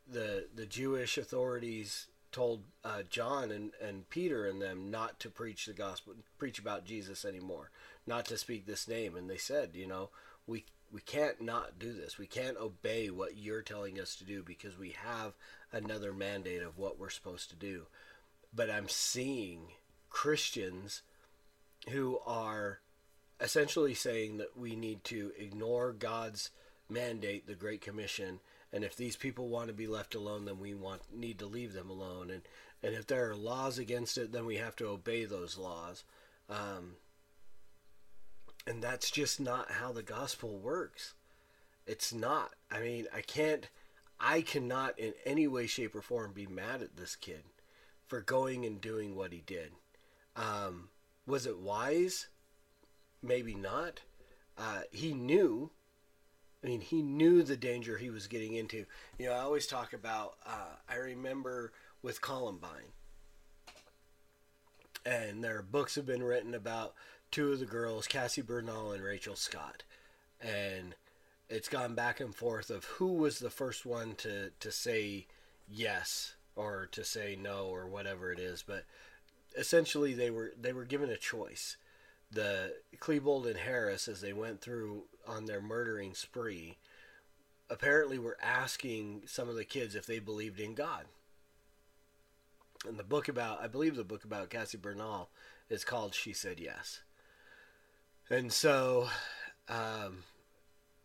the 0.07 0.47
the 0.53 0.65
Jewish 0.65 1.17
authorities 1.17 2.07
told 2.31 2.63
uh, 2.83 3.03
John 3.09 3.51
and, 3.51 3.71
and 3.81 4.09
Peter 4.09 4.47
and 4.47 4.61
them 4.61 4.89
not 4.89 5.19
to 5.19 5.29
preach 5.29 5.65
the 5.65 5.73
gospel, 5.73 6.13
preach 6.37 6.59
about 6.59 6.83
Jesus 6.83 7.23
anymore, 7.23 7.69
not 8.07 8.25
to 8.25 8.37
speak 8.37 8.65
this 8.65 8.87
name. 8.87 9.15
And 9.15 9.29
they 9.29 9.37
said, 9.37 9.71
you 9.73 9.87
know, 9.87 10.09
we 10.47 10.65
we 10.91 11.01
can't 11.01 11.41
not 11.41 11.79
do 11.79 11.93
this. 11.93 12.17
We 12.17 12.27
can't 12.27 12.57
obey 12.57 13.09
what 13.09 13.37
you're 13.37 13.61
telling 13.61 13.99
us 13.99 14.15
to 14.17 14.25
do 14.25 14.43
because 14.43 14.77
we 14.77 14.95
have 15.03 15.33
another 15.71 16.13
mandate 16.13 16.61
of 16.61 16.77
what 16.77 16.99
we're 16.99 17.09
supposed 17.09 17.49
to 17.49 17.55
do. 17.55 17.87
But 18.53 18.69
I'm 18.69 18.89
seeing 18.89 19.69
Christians 20.09 21.01
who 21.89 22.19
are 22.25 22.79
essentially 23.39 23.93
saying 23.93 24.37
that 24.37 24.57
we 24.57 24.75
need 24.75 25.03
to 25.05 25.31
ignore 25.37 25.91
God's 25.91 26.51
mandate, 26.89 27.47
the 27.47 27.55
Great 27.55 27.81
Commission, 27.81 28.39
and 28.71 28.83
if 28.83 28.95
these 28.95 29.15
people 29.15 29.49
want 29.49 29.67
to 29.67 29.73
be 29.73 29.87
left 29.87 30.15
alone, 30.15 30.45
then 30.45 30.59
we 30.59 30.73
want 30.73 31.01
need 31.13 31.37
to 31.39 31.45
leave 31.45 31.73
them 31.73 31.89
alone. 31.89 32.31
And 32.31 32.41
and 32.81 32.95
if 32.95 33.07
there 33.07 33.29
are 33.29 33.35
laws 33.35 33.77
against 33.77 34.17
it, 34.17 34.31
then 34.31 34.45
we 34.45 34.57
have 34.57 34.75
to 34.77 34.87
obey 34.87 35.25
those 35.25 35.57
laws. 35.57 36.03
Um, 36.49 36.95
and 38.67 38.81
that's 38.81 39.09
just 39.09 39.39
not 39.39 39.71
how 39.71 39.93
the 39.93 40.03
gospel 40.03 40.57
works. 40.57 41.13
It's 41.87 42.13
not. 42.13 42.51
I 42.71 42.81
mean, 42.81 43.07
I 43.15 43.21
can't, 43.21 43.67
I 44.19 44.41
cannot 44.41 44.99
in 44.99 45.13
any 45.25 45.47
way, 45.47 45.67
shape, 45.67 45.95
or 45.95 46.01
form 46.01 46.33
be 46.33 46.45
mad 46.45 46.81
at 46.81 46.97
this 46.97 47.15
kid 47.15 47.43
for 48.05 48.21
going 48.21 48.65
and 48.65 48.81
doing 48.81 49.15
what 49.15 49.31
he 49.31 49.43
did. 49.45 49.71
Um, 50.35 50.89
was 51.25 51.45
it 51.45 51.59
wise? 51.59 52.27
Maybe 53.23 53.55
not. 53.55 54.01
Uh, 54.57 54.81
he 54.91 55.13
knew. 55.13 55.71
I 56.63 56.67
mean, 56.67 56.81
he 56.81 57.01
knew 57.01 57.41
the 57.41 57.57
danger 57.57 57.97
he 57.97 58.09
was 58.09 58.27
getting 58.27 58.53
into. 58.53 58.85
You 59.17 59.27
know, 59.27 59.33
I 59.33 59.39
always 59.39 59.65
talk 59.65 59.93
about, 59.93 60.35
uh, 60.45 60.75
I 60.87 60.95
remember 60.95 61.73
with 62.01 62.21
Columbine. 62.21 62.93
And 65.05 65.43
there 65.43 65.57
are 65.57 65.63
books 65.63 65.95
have 65.95 66.05
been 66.05 66.23
written 66.23 66.53
about 66.53 66.93
two 67.31 67.51
of 67.51 67.59
the 67.59 67.65
girls, 67.65 68.05
Cassie 68.07 68.43
Bernall 68.43 68.93
and 68.93 69.03
Rachel 69.03 69.35
Scott, 69.35 69.83
and 70.39 70.95
it's 71.49 71.67
gone 71.67 71.95
back 71.95 72.19
and 72.19 72.33
forth 72.33 72.69
of 72.69 72.85
who 72.85 73.13
was 73.13 73.39
the 73.39 73.49
first 73.49 73.85
one 73.85 74.13
to 74.17 74.51
to 74.59 74.71
say 74.71 75.25
yes 75.67 76.35
or 76.55 76.87
to 76.91 77.03
say 77.03 77.35
no 77.35 77.65
or 77.65 77.87
whatever 77.87 78.31
it 78.31 78.39
is, 78.39 78.63
but 78.65 78.85
essentially 79.57 80.13
they 80.13 80.29
were 80.29 80.53
they 80.59 80.73
were 80.73 80.85
given 80.85 81.09
a 81.09 81.17
choice. 81.17 81.75
The 82.33 82.73
Klebold 82.97 83.45
and 83.45 83.57
Harris, 83.57 84.07
as 84.07 84.21
they 84.21 84.33
went 84.33 84.61
through 84.61 85.03
on 85.27 85.45
their 85.45 85.61
murdering 85.61 86.13
spree, 86.13 86.77
apparently 87.69 88.17
were 88.17 88.37
asking 88.41 89.23
some 89.25 89.49
of 89.49 89.55
the 89.55 89.65
kids 89.65 89.95
if 89.95 90.05
they 90.05 90.19
believed 90.19 90.59
in 90.59 90.73
God. 90.73 91.05
And 92.87 92.97
the 92.97 93.03
book 93.03 93.27
about, 93.27 93.61
I 93.61 93.67
believe 93.67 93.95
the 93.95 94.03
book 94.03 94.23
about 94.25 94.49
Cassie 94.49 94.77
Bernall 94.77 95.27
is 95.69 95.85
called 95.85 96.13
She 96.13 96.33
Said 96.33 96.59
Yes. 96.59 97.01
And 98.29 98.51
so, 98.51 99.09
um, 99.69 100.23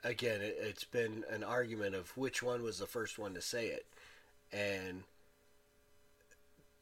again, 0.03 0.41
it, 0.41 0.57
it's 0.61 0.85
been 0.85 1.25
an 1.31 1.45
argument 1.45 1.95
of 1.95 2.17
which 2.17 2.43
one 2.43 2.63
was 2.63 2.79
the 2.79 2.87
first 2.87 3.19
one 3.19 3.35
to 3.35 3.43
say 3.43 3.67
it. 3.69 3.87
And 4.53 5.05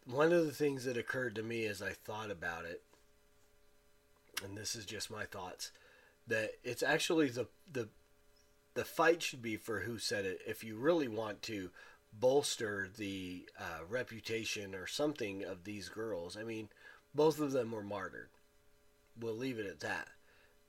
one 0.06 0.32
of 0.32 0.46
the 0.46 0.52
things 0.52 0.84
that 0.84 0.96
occurred 0.96 1.34
to 1.34 1.42
me 1.42 1.66
as 1.66 1.82
I 1.82 1.90
thought 1.90 2.30
about 2.30 2.64
it, 2.64 2.82
and 4.44 4.56
this 4.56 4.74
is 4.74 4.84
just 4.84 5.10
my 5.10 5.24
thoughts, 5.24 5.70
that 6.26 6.52
it's 6.64 6.82
actually 6.82 7.28
the 7.28 7.46
the 7.70 7.88
the 8.74 8.84
fight 8.84 9.22
should 9.22 9.42
be 9.42 9.56
for 9.56 9.80
who 9.80 9.98
said 9.98 10.24
it. 10.24 10.40
If 10.46 10.62
you 10.62 10.76
really 10.76 11.08
want 11.08 11.42
to 11.42 11.70
bolster 12.12 12.88
the 12.96 13.46
uh, 13.58 13.84
reputation 13.88 14.74
or 14.74 14.86
something 14.86 15.44
of 15.44 15.64
these 15.64 15.88
girls, 15.88 16.36
I 16.36 16.44
mean, 16.44 16.68
both 17.14 17.40
of 17.40 17.52
them 17.52 17.72
were 17.72 17.82
martyred. 17.82 18.28
We'll 19.18 19.36
leave 19.36 19.58
it 19.58 19.66
at 19.66 19.80
that 19.80 20.08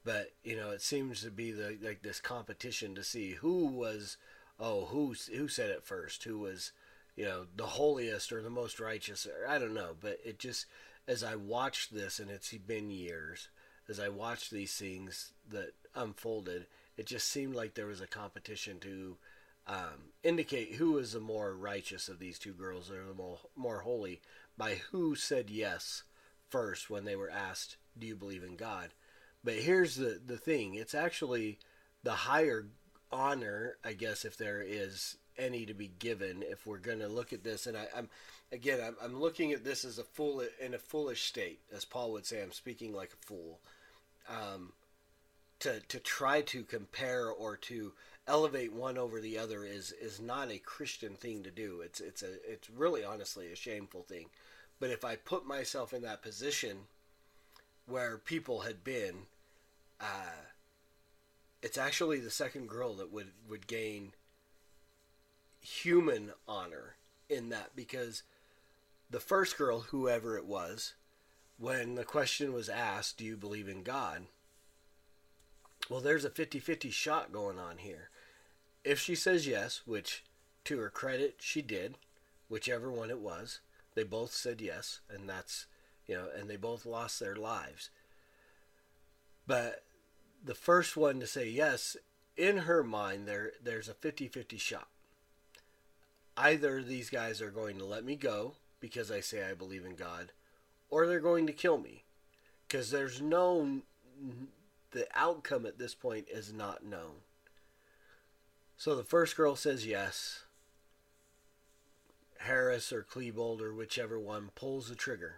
but 0.08 0.32
you 0.42 0.56
know 0.56 0.70
it 0.70 0.82
seems 0.82 1.22
to 1.22 1.30
be 1.30 1.52
the 1.52 1.78
like 1.84 2.02
this 2.02 2.22
competition 2.22 2.96
to 2.96 3.04
see 3.04 3.32
who 3.32 3.66
was 3.66 4.16
oh 4.58 4.86
who 4.86 5.14
who 5.36 5.50
said 5.50 5.70
it 5.70 5.84
first 5.84 6.24
who 6.24 6.40
was 6.40 6.72
you 7.18 7.26
know 7.26 7.46
the 7.58 7.66
holiest 7.66 8.32
or 8.32 8.42
the 8.42 8.50
most 8.50 8.80
righteous 8.80 9.28
or 9.28 9.46
I 9.48 9.60
don't 9.60 9.74
know 9.74 9.96
but 10.00 10.18
it 10.24 10.40
just 10.40 10.66
as 11.10 11.26
I 11.26 11.36
watched 11.36 11.94
this 11.94 12.20
and 12.20 12.32
it's 12.32 12.54
been 12.54 12.90
years 12.90 13.50
as 13.90 14.00
I 14.00 14.10
watched 14.10 14.52
these 14.52 14.74
things 14.74 15.34
that 15.50 15.74
unfolded 15.96 16.68
it 16.98 17.06
just 17.06 17.28
seemed 17.28 17.56
like 17.56 17.74
there 17.74 17.86
was 17.86 18.02
a 18.02 18.08
competition 18.08 18.80
to 18.80 19.18
um, 19.68 20.12
indicate 20.24 20.76
who 20.76 20.94
was 20.94 21.14
the 21.14 21.20
more 21.20 21.54
righteous 21.54 22.08
of 22.10 22.20
these 22.20 22.40
two 22.40 22.54
girls 22.54 22.90
or 22.90 23.04
the 23.06 23.14
more, 23.14 23.40
more 23.56 23.80
holy 23.80 24.22
by 24.58 24.76
who 24.92 25.16
said 25.16 25.50
yes 25.50 26.04
first 26.50 26.90
when 26.90 27.06
they 27.06 27.16
were 27.16 27.30
asked 27.30 27.78
do 27.98 28.08
you 28.08 28.16
believe 28.16 28.44
in 28.44 28.56
God 28.56 28.90
but 29.48 29.56
here's 29.56 29.96
the 29.96 30.20
the 30.26 30.38
thing: 30.38 30.76
it's 30.76 30.94
actually 30.94 31.58
the 32.04 32.12
higher 32.12 32.68
honor, 33.12 33.78
I 33.82 33.94
guess, 33.94 34.26
if 34.26 34.36
there 34.36 34.62
is 34.62 35.18
any 35.38 35.66
to 35.66 35.74
be 35.74 35.88
given. 36.00 36.44
If 36.44 36.66
we're 36.66 36.80
going 36.80 37.00
to 37.00 37.08
look 37.08 37.32
at 37.32 37.46
this, 37.46 37.68
and 37.68 37.78
I, 37.78 37.88
am 37.96 38.10
again, 38.52 38.82
I'm, 38.86 38.98
I'm 39.02 39.20
looking 39.20 39.54
at 39.54 39.64
this 39.64 39.86
as 39.86 40.00
a 40.00 40.04
fool 40.04 40.44
in 40.60 40.74
a 40.74 40.78
foolish 40.80 41.24
state, 41.24 41.62
as 41.74 41.86
Paul 41.86 42.12
would 42.12 42.26
say. 42.26 42.42
I'm 42.42 42.52
speaking 42.52 42.94
like 42.94 43.14
a 43.14 43.26
fool. 43.26 43.62
Um, 44.30 44.74
to 45.60 45.80
to 45.88 46.00
try 46.00 46.42
to 46.42 46.64
compare 46.64 47.30
or 47.30 47.58
to 47.58 47.94
elevate 48.28 48.74
one 48.74 48.98
over 48.98 49.20
the 49.20 49.38
other 49.38 49.66
is 49.66 49.92
is 49.92 50.20
not 50.20 50.52
a 50.52 50.60
Christian 50.60 51.16
thing 51.16 51.44
to 51.44 51.52
do. 51.52 51.82
It's 51.82 52.00
it's 52.00 52.22
a 52.22 52.34
it's 52.50 52.70
really 52.70 53.04
honestly 53.04 53.52
a 53.52 53.56
shameful 53.56 54.04
thing. 54.04 54.28
But 54.80 54.92
if 54.92 55.04
I 55.04 55.16
put 55.16 55.48
myself 55.48 55.94
in 55.94 56.04
that 56.04 56.22
position 56.22 56.78
where 57.88 58.18
people 58.18 58.62
had 58.62 58.84
been 58.84 59.26
uh, 60.00 60.46
it's 61.62 61.78
actually 61.78 62.20
the 62.20 62.30
second 62.30 62.70
girl 62.70 62.94
that 62.96 63.12
would 63.12 63.32
would 63.50 63.68
gain 63.68 64.14
human 65.60 66.32
honor 66.48 66.96
in 67.30 67.50
that 67.50 67.76
because 67.76 68.24
the 69.10 69.20
first 69.20 69.58
girl, 69.58 69.82
whoever 69.82 70.38
it 70.38 70.46
was, 70.46 70.94
when 71.58 71.96
the 71.96 72.04
question 72.04 72.54
was 72.54 72.70
asked, 72.70 73.18
"Do 73.18 73.26
you 73.26 73.38
believe 73.38 73.68
in 73.68 73.84
God?" 73.84 74.28
Well, 75.90 76.02
there's 76.02 76.26
a 76.26 76.30
50-50 76.30 76.92
shot 76.92 77.32
going 77.32 77.58
on 77.58 77.78
here. 77.78 78.10
If 78.84 79.00
she 79.00 79.16
says 79.16 79.48
yes, 79.48 79.82
which 79.86 80.24
to 80.66 80.80
her 80.80 80.90
credit 80.90 81.38
she 81.40 81.62
did, 81.62 81.98
whichever 82.50 82.92
one 82.92 83.10
it 83.10 83.20
was, 83.20 83.60
they 83.96 84.04
both 84.04 84.34
said 84.34 84.62
yes, 84.62 85.00
and 85.10 85.30
that's 85.30 85.66
you 86.06 86.16
know, 86.16 86.28
and 86.38 86.50
they 86.50 86.56
both 86.56 86.86
lost 86.86 87.20
their 87.20 87.36
lives. 87.36 87.90
But 89.46 89.84
the 90.44 90.56
first 90.56 90.96
one 90.96 91.20
to 91.20 91.28
say 91.28 91.48
yes, 91.48 91.98
in 92.36 92.60
her 92.60 92.84
mind, 92.84 93.28
there 93.28 93.54
there's 93.64 93.90
a 93.90 93.94
50-50 93.94 94.60
shot. 94.60 94.88
Either 96.36 96.84
these 96.84 97.10
guys 97.10 97.42
are 97.42 97.50
going 97.50 97.78
to 97.78 97.86
let 97.86 98.06
me 98.06 98.16
go 98.16 98.54
because 98.80 99.10
I 99.10 99.22
say 99.22 99.44
I 99.44 99.54
believe 99.54 99.86
in 99.86 99.96
God, 99.96 100.32
or 100.90 101.08
they're 101.08 101.20
going 101.20 101.48
to 101.48 101.54
kill 101.54 101.78
me 101.78 102.04
because 102.68 102.92
there's 102.92 103.22
no 103.22 103.82
the 104.92 105.08
outcome 105.16 105.66
at 105.66 105.78
this 105.78 105.94
point 105.94 106.28
is 106.30 106.54
not 106.54 106.86
known. 106.86 107.22
So 108.78 108.96
the 108.96 109.04
first 109.04 109.36
girl 109.36 109.56
says 109.56 109.86
yes. 109.86 110.44
Harris 112.40 112.94
or 112.94 113.04
Klebold 113.04 113.62
or 113.62 113.74
whichever 113.74 114.20
one 114.20 114.52
pulls 114.56 114.90
the 114.90 114.96
trigger 114.96 115.38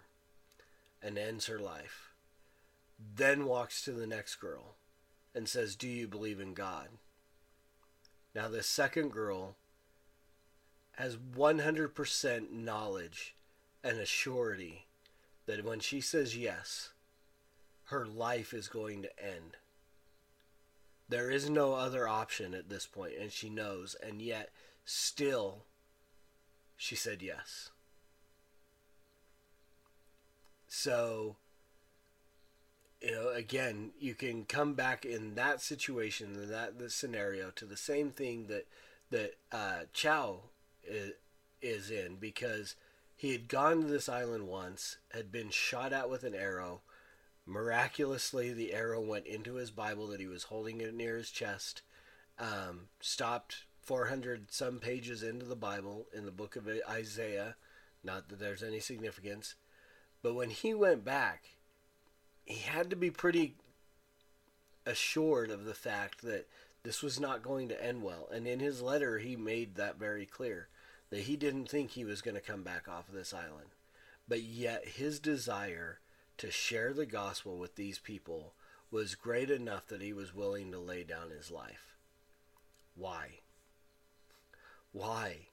and 1.02 1.18
ends 1.18 1.46
her 1.46 1.58
life. 1.58 2.12
Then 3.16 3.46
walks 3.46 3.82
to 3.82 3.92
the 3.92 4.06
next 4.06 4.36
girl 4.36 4.74
and 5.34 5.48
says, 5.48 5.76
Do 5.76 5.88
you 5.88 6.06
believe 6.06 6.40
in 6.40 6.54
God? 6.54 6.88
Now, 8.34 8.48
the 8.48 8.62
second 8.62 9.10
girl 9.10 9.56
has 10.92 11.16
100% 11.16 12.50
knowledge 12.52 13.34
and 13.82 13.98
a 13.98 14.06
surety 14.06 14.86
that 15.50 15.64
when 15.64 15.80
she 15.80 16.00
says 16.00 16.36
yes, 16.36 16.90
her 17.86 18.06
life 18.06 18.54
is 18.54 18.68
going 18.68 19.02
to 19.02 19.22
end. 19.22 19.56
There 21.08 21.28
is 21.28 21.50
no 21.50 21.74
other 21.74 22.06
option 22.06 22.54
at 22.54 22.68
this 22.68 22.86
point, 22.86 23.14
and 23.20 23.32
she 23.32 23.50
knows, 23.50 23.96
and 24.00 24.22
yet 24.22 24.50
still 24.84 25.64
she 26.76 26.94
said 26.94 27.20
yes. 27.20 27.70
So 30.68 31.34
you 33.02 33.10
know, 33.10 33.30
again, 33.30 33.90
you 33.98 34.14
can 34.14 34.44
come 34.44 34.74
back 34.74 35.04
in 35.04 35.34
that 35.34 35.60
situation, 35.60 36.48
that 36.48 36.78
the 36.78 36.90
scenario, 36.90 37.50
to 37.56 37.64
the 37.64 37.76
same 37.76 38.10
thing 38.10 38.46
that 38.46 38.68
that 39.10 39.34
uh, 39.50 39.80
Chau 39.92 40.42
is, 40.84 41.14
is 41.60 41.90
in 41.90 42.16
because 42.20 42.76
he 43.20 43.32
had 43.32 43.48
gone 43.48 43.82
to 43.82 43.86
this 43.86 44.08
island 44.08 44.48
once, 44.48 44.96
had 45.12 45.30
been 45.30 45.50
shot 45.50 45.92
at 45.92 46.08
with 46.08 46.24
an 46.24 46.34
arrow. 46.34 46.80
Miraculously, 47.44 48.50
the 48.50 48.72
arrow 48.72 48.98
went 48.98 49.26
into 49.26 49.56
his 49.56 49.70
Bible 49.70 50.06
that 50.06 50.20
he 50.20 50.26
was 50.26 50.44
holding 50.44 50.80
it 50.80 50.94
near 50.94 51.18
his 51.18 51.30
chest. 51.30 51.82
Um, 52.38 52.88
stopped 52.98 53.64
400 53.82 54.50
some 54.50 54.78
pages 54.78 55.22
into 55.22 55.44
the 55.44 55.54
Bible 55.54 56.06
in 56.14 56.24
the 56.24 56.30
book 56.30 56.56
of 56.56 56.66
Isaiah. 56.88 57.56
Not 58.02 58.30
that 58.30 58.38
there's 58.38 58.62
any 58.62 58.80
significance. 58.80 59.54
But 60.22 60.32
when 60.32 60.48
he 60.48 60.72
went 60.72 61.04
back, 61.04 61.44
he 62.46 62.60
had 62.60 62.88
to 62.88 62.96
be 62.96 63.10
pretty 63.10 63.56
assured 64.86 65.50
of 65.50 65.66
the 65.66 65.74
fact 65.74 66.22
that 66.22 66.48
this 66.84 67.02
was 67.02 67.20
not 67.20 67.42
going 67.42 67.68
to 67.68 67.84
end 67.84 68.02
well. 68.02 68.30
And 68.32 68.46
in 68.46 68.60
his 68.60 68.80
letter, 68.80 69.18
he 69.18 69.36
made 69.36 69.74
that 69.74 69.98
very 69.98 70.24
clear 70.24 70.68
that 71.10 71.22
he 71.22 71.36
didn't 71.36 71.68
think 71.68 71.90
he 71.90 72.04
was 72.04 72.22
going 72.22 72.36
to 72.36 72.40
come 72.40 72.62
back 72.62 72.88
off 72.88 73.08
of 73.08 73.14
this 73.14 73.34
island. 73.34 73.70
But 74.28 74.42
yet, 74.42 74.86
his 74.86 75.18
desire 75.18 75.98
to 76.38 76.50
share 76.50 76.92
the 76.92 77.06
gospel 77.06 77.58
with 77.58 77.74
these 77.74 77.98
people 77.98 78.54
was 78.90 79.14
great 79.14 79.50
enough 79.50 79.86
that 79.88 80.02
he 80.02 80.12
was 80.12 80.34
willing 80.34 80.70
to 80.72 80.78
lay 80.78 81.04
down 81.04 81.30
his 81.30 81.50
life. 81.50 81.96
Why? 82.96 83.40
Why? 84.92 85.46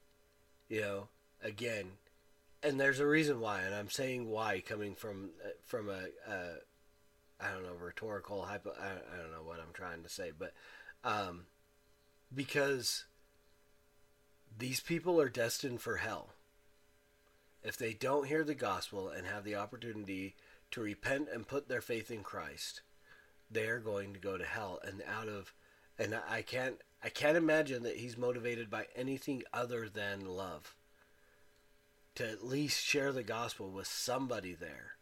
You 0.68 0.80
know, 0.80 1.08
again, 1.42 1.92
and 2.62 2.78
there's 2.80 3.00
a 3.00 3.06
reason 3.06 3.40
why, 3.40 3.60
and 3.60 3.74
I'm 3.74 3.90
saying 3.90 4.28
why 4.28 4.62
coming 4.66 4.94
from 4.94 5.30
from 5.64 5.88
a, 5.88 6.08
a 6.30 6.40
I 7.40 7.52
don't 7.52 7.62
know 7.62 7.74
rhetorical 7.78 8.42
hypo. 8.42 8.72
I, 8.80 8.86
I 8.86 9.22
don't 9.22 9.32
know 9.32 9.44
what 9.44 9.60
I'm 9.60 9.72
trying 9.72 10.02
to 10.02 10.08
say, 10.08 10.32
but 10.36 10.52
um, 11.04 11.46
because 12.34 13.04
these 14.58 14.80
people 14.80 15.20
are 15.20 15.28
destined 15.28 15.80
for 15.80 15.96
hell. 15.96 16.30
If 17.62 17.76
they 17.76 17.92
don't 17.92 18.26
hear 18.26 18.44
the 18.44 18.54
gospel 18.54 19.08
and 19.08 19.26
have 19.26 19.44
the 19.44 19.54
opportunity 19.54 20.34
to 20.72 20.80
repent 20.80 21.28
and 21.32 21.46
put 21.46 21.68
their 21.68 21.80
faith 21.80 22.10
in 22.10 22.22
Christ, 22.22 22.82
they 23.50 23.66
are 23.66 23.78
going 23.78 24.12
to 24.14 24.20
go 24.20 24.36
to 24.36 24.44
hell. 24.44 24.80
And 24.84 25.02
out 25.08 25.28
of, 25.28 25.52
and 25.98 26.18
I 26.28 26.42
can't, 26.42 26.76
I 27.02 27.08
can't 27.08 27.36
imagine 27.36 27.84
that 27.84 27.96
he's 27.96 28.18
motivated 28.18 28.68
by 28.68 28.86
anything 28.96 29.42
other 29.52 29.88
than 29.88 30.26
love. 30.26 30.74
To 32.16 32.28
at 32.28 32.44
least 32.44 32.84
share 32.84 33.12
the 33.12 33.22
gospel 33.22 33.70
with 33.70 33.86
somebody 33.86 34.54
there, 34.54 34.94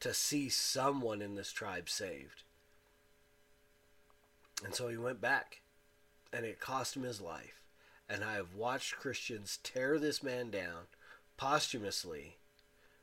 to 0.00 0.12
see 0.12 0.48
someone 0.48 1.22
in 1.22 1.36
this 1.36 1.52
tribe 1.52 1.88
saved. 1.88 2.42
And 4.64 4.74
so 4.74 4.88
he 4.88 4.96
went 4.96 5.20
back, 5.20 5.60
and 6.32 6.44
it 6.44 6.58
cost 6.58 6.96
him 6.96 7.04
his 7.04 7.20
life. 7.20 7.55
And 8.08 8.22
I 8.22 8.34
have 8.34 8.54
watched 8.54 8.96
Christians 8.96 9.58
tear 9.62 9.98
this 9.98 10.22
man 10.22 10.50
down 10.50 10.86
posthumously 11.36 12.36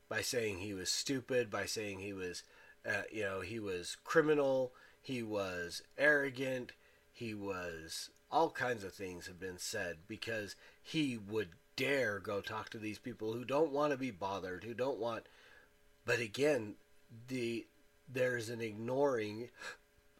by 0.08 0.22
saying 0.22 0.58
he 0.58 0.74
was 0.74 0.90
stupid, 0.90 1.50
by 1.50 1.66
saying 1.66 1.98
he 1.98 2.12
was, 2.12 2.42
uh, 2.86 3.02
you 3.12 3.22
know, 3.22 3.40
he 3.40 3.58
was 3.58 3.96
criminal, 4.04 4.72
he 5.00 5.22
was 5.22 5.82
arrogant, 5.98 6.72
he 7.12 7.34
was 7.34 8.10
all 8.30 8.50
kinds 8.50 8.82
of 8.82 8.92
things 8.92 9.26
have 9.26 9.38
been 9.38 9.58
said 9.58 9.98
because 10.08 10.56
he 10.82 11.16
would 11.16 11.50
dare 11.76 12.18
go 12.18 12.40
talk 12.40 12.70
to 12.70 12.78
these 12.78 12.98
people 12.98 13.32
who 13.32 13.44
don't 13.44 13.72
want 13.72 13.92
to 13.92 13.98
be 13.98 14.10
bothered, 14.10 14.64
who 14.64 14.74
don't 14.74 14.98
want. 14.98 15.24
But 16.04 16.18
again, 16.18 16.74
the 17.28 17.66
there's 18.12 18.48
an 18.48 18.60
ignoring 18.60 19.48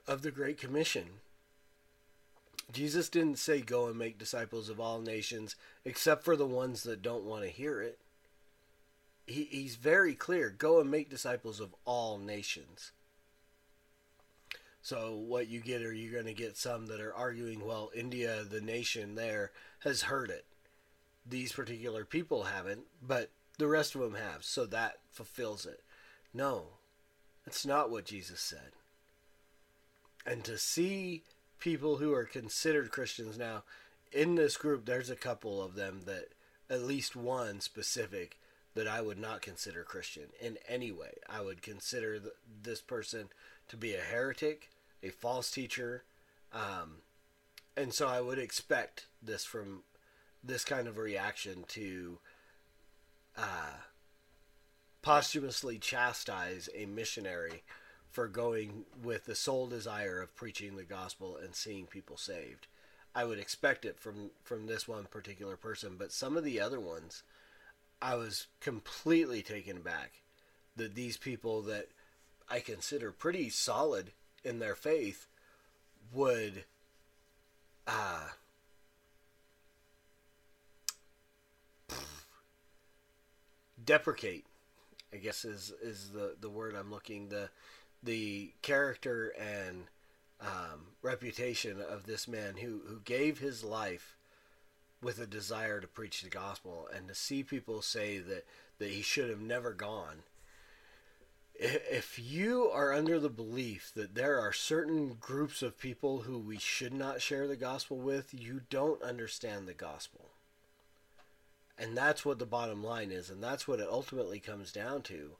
of 0.07 0.23
the 0.23 0.31
Great 0.31 0.59
Commission. 0.59 1.21
Jesus 2.73 3.09
didn't 3.09 3.38
say 3.38 3.61
go 3.61 3.87
and 3.87 3.99
make 3.99 4.18
disciples 4.18 4.68
of 4.68 4.80
all 4.80 5.00
nations 5.00 5.56
except 5.85 6.25
for 6.25 6.37
the 6.37 6.47
ones 6.47 6.83
that 6.85 7.02
don't 7.02 7.25
want 7.25 7.42
to 7.42 7.49
hear 7.49 7.80
it. 7.80 7.99
He, 9.26 9.44
he's 9.44 9.76
very 9.76 10.14
clear 10.14 10.50
go 10.50 10.80
and 10.80 10.90
make 10.90 11.09
disciples 11.11 11.61
of 11.61 11.75
all 11.85 12.18
nations. 12.18 12.92
So 14.83 15.14
what 15.14 15.49
you 15.49 15.61
get 15.61 15.83
are 15.83 15.94
you're 15.94 16.12
going 16.12 16.26
to 16.26 16.35
get 16.35 16.59
some 16.59 16.87
that 16.87 17.00
are 17.00 17.14
arguing, 17.14 17.64
well, 17.64 17.90
India, 17.94 18.44
the 18.44 18.61
nation 18.61 19.14
there, 19.14 19.50
has 19.78 20.02
heard 20.02 20.28
it. 20.28 20.44
These 21.25 21.52
particular 21.52 22.04
people 22.04 22.44
haven't, 22.44 22.83
but 23.00 23.30
the 23.56 23.66
rest 23.66 23.94
of 23.94 24.02
them 24.02 24.14
have. 24.14 24.44
So 24.44 24.66
that 24.66 24.97
fulfills 25.11 25.64
it. 25.64 25.80
No, 26.35 26.64
that's 27.47 27.64
not 27.64 27.90
what 27.90 28.04
Jesus 28.04 28.40
said. 28.40 28.73
And 30.26 30.44
to 30.44 30.59
see 30.59 31.23
people 31.64 31.97
who 31.97 32.12
are 32.12 32.26
considered 32.26 32.90
Christians 32.90 33.38
now 33.38 33.62
in 34.12 34.35
this 34.35 34.59
group, 34.59 34.85
there's 34.85 35.09
a 35.09 35.16
couple 35.16 35.62
of 35.62 35.75
them 35.75 36.02
that, 36.04 36.26
at 36.68 36.83
least 36.83 37.16
one 37.16 37.59
specific, 37.62 38.38
that 38.75 38.87
I 38.87 39.00
would 39.00 39.18
not 39.18 39.40
consider 39.40 39.83
Christian 39.83 40.25
in 40.38 40.59
any 40.68 40.92
way. 40.92 41.14
I 41.26 41.40
would 41.40 41.62
consider 41.62 42.18
th- 42.18 42.33
this 42.62 42.83
person 42.83 43.28
to 43.68 43.78
be 43.78 43.94
a 43.94 44.00
heretic, 44.02 44.68
a 45.02 45.09
false 45.09 45.50
teacher, 45.50 46.04
um, 46.52 46.99
and 47.78 47.95
so 47.95 48.08
I 48.08 48.21
would 48.21 48.39
expect 48.39 49.06
this 49.23 49.47
from 49.47 49.84
this 50.45 50.65
kind 50.65 50.86
of 50.86 50.99
reaction 50.99 51.65
to 51.69 52.19
uh, 53.39 53.78
posthumously 55.00 55.78
chastise 55.78 56.69
a 56.75 56.84
missionary 56.84 57.62
for 58.15 58.29
going 58.29 58.85
with 59.03 59.25
the 59.25 59.35
sole 59.35 59.67
desire 59.67 60.23
of 60.23 60.37
preaching 60.37 60.77
the 60.77 60.85
gospel 60.85 61.37
and 61.37 61.53
seeing 61.53 61.85
people 61.85 62.17
saved. 62.17 62.69
I 63.13 63.25
would 63.25 63.41
expect 63.41 63.85
it 63.85 63.99
from 63.99 64.31
from 64.45 64.67
this 64.67 64.87
one 64.87 65.07
particular 65.07 65.57
person, 65.57 65.97
but 65.99 66.13
some 66.13 66.37
of 66.37 66.45
the 66.45 66.61
other 66.61 66.79
ones, 66.79 67.25
I 68.00 68.15
was 68.15 68.47
completely 68.61 69.43
taken 69.43 69.83
back 69.83 70.23
that 70.77 70.95
these 70.95 71.17
people 71.17 71.61
that 71.63 71.89
I 72.49 72.61
consider 72.61 73.11
pretty 73.11 73.50
solid 73.50 74.13
in 74.45 74.61
their 74.61 74.77
faith 74.77 75.27
would 76.13 76.65
uh, 77.89 78.29
deprecate 83.85 84.47
I 85.15 85.19
guess 85.19 85.45
is 85.45 85.73
is 85.81 86.11
the 86.11 86.35
the 86.41 86.50
word 86.50 86.75
I'm 86.75 86.91
looking 86.91 87.29
the 87.29 87.49
the 88.04 88.52
character 88.62 89.32
and 89.38 89.84
um, 90.40 90.88
reputation 91.02 91.80
of 91.80 92.06
this 92.06 92.28
man 92.28 92.56
who 92.56 92.82
who 92.86 93.00
gave 93.04 93.38
his 93.38 93.64
life 93.64 94.17
with 95.02 95.19
a 95.19 95.26
desire 95.26 95.80
to 95.80 95.86
preach 95.86 96.23
the 96.23 96.30
gospel 96.30 96.88
and 96.95 97.08
to 97.08 97.14
see 97.14 97.43
people 97.43 97.82
say 97.82 98.19
that 98.19 98.45
that 98.78 98.90
he 98.90 99.02
should 99.02 99.30
have 99.30 99.40
never 99.40 99.73
gone 99.73 100.23
if 101.56 102.19
you 102.19 102.69
are 102.69 102.93
under 102.93 103.21
the 103.21 103.28
belief 103.28 103.93
that 103.95 104.14
there 104.14 104.40
are 104.40 104.52
certain 104.52 105.17
groups 105.21 105.62
of 105.62 105.78
people 105.78 106.23
who 106.23 106.38
we 106.38 106.58
should 106.58 106.93
not 106.93 107.23
share 107.23 107.47
the 107.47 107.56
gospel 107.56 107.97
with, 107.97 108.34
you 108.34 108.62
don't 108.71 109.02
understand 109.02 109.69
the 109.69 109.75
gospel. 109.75 110.30
And 111.78 111.97
that's 111.97 112.25
what 112.25 112.38
the 112.38 112.47
bottom 112.47 112.82
line 112.82 113.12
is, 113.12 113.30
and 113.30 113.43
that's 113.43 113.69
what 113.69 113.80
it 113.80 113.88
ultimately 113.88 114.40
comes 114.40 114.73
down 114.73 115.02
to 115.02 115.32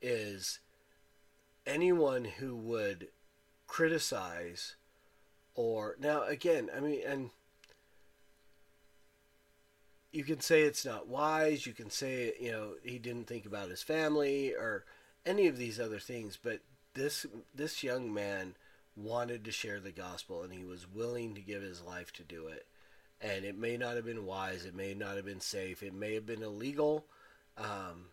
is 0.00 0.60
anyone 1.68 2.24
who 2.24 2.56
would 2.56 3.08
criticize 3.66 4.74
or 5.54 5.96
now 6.00 6.22
again, 6.22 6.70
I 6.74 6.80
mean 6.80 7.02
and 7.06 7.30
you 10.10 10.24
can 10.24 10.40
say 10.40 10.62
it's 10.62 10.84
not 10.84 11.06
wise, 11.06 11.66
you 11.66 11.72
can 11.72 11.90
say, 11.90 12.32
you 12.40 12.50
know, 12.50 12.72
he 12.82 12.98
didn't 12.98 13.26
think 13.26 13.44
about 13.44 13.68
his 13.68 13.82
family 13.82 14.52
or 14.52 14.84
any 15.26 15.46
of 15.46 15.58
these 15.58 15.78
other 15.78 15.98
things, 15.98 16.38
but 16.42 16.60
this 16.94 17.26
this 17.54 17.82
young 17.82 18.12
man 18.12 18.54
wanted 18.96 19.44
to 19.44 19.52
share 19.52 19.78
the 19.78 19.92
gospel 19.92 20.42
and 20.42 20.52
he 20.52 20.64
was 20.64 20.92
willing 20.92 21.34
to 21.34 21.40
give 21.40 21.62
his 21.62 21.82
life 21.82 22.12
to 22.14 22.22
do 22.22 22.48
it. 22.48 22.66
And 23.20 23.44
it 23.44 23.58
may 23.58 23.76
not 23.76 23.96
have 23.96 24.06
been 24.06 24.26
wise, 24.26 24.64
it 24.64 24.74
may 24.74 24.94
not 24.94 25.16
have 25.16 25.24
been 25.24 25.40
safe, 25.40 25.82
it 25.82 25.94
may 25.94 26.14
have 26.14 26.26
been 26.26 26.42
illegal. 26.42 27.04
Um, 27.56 28.06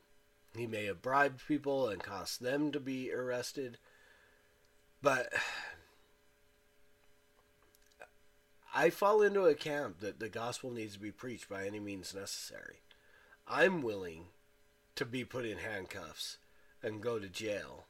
he 0.56 0.68
may 0.68 0.86
have 0.86 1.02
bribed 1.02 1.48
people 1.48 1.90
and 1.90 2.02
caused 2.02 2.42
them 2.42 2.72
to 2.72 2.80
be 2.80 3.12
arrested. 3.12 3.78
But 5.02 5.34
I 8.74 8.90
fall 8.90 9.22
into 9.22 9.46
a 9.46 9.56
camp 9.56 10.00
that 10.00 10.20
the 10.20 10.30
gospel 10.30 10.72
needs 10.72 10.94
to 10.94 11.00
be 11.00 11.12
preached 11.12 11.48
by 11.48 11.66
any 11.66 11.80
means 11.80 12.14
necessary. 12.14 12.82
I'm 13.48 13.82
willing 13.82 14.26
to 14.96 15.06
be 15.06 15.24
put 15.24 15.46
in 15.46 15.60
handcuffs 15.60 16.38
and 16.82 17.02
go 17.02 17.20
to 17.20 17.28
jail. 17.28 17.86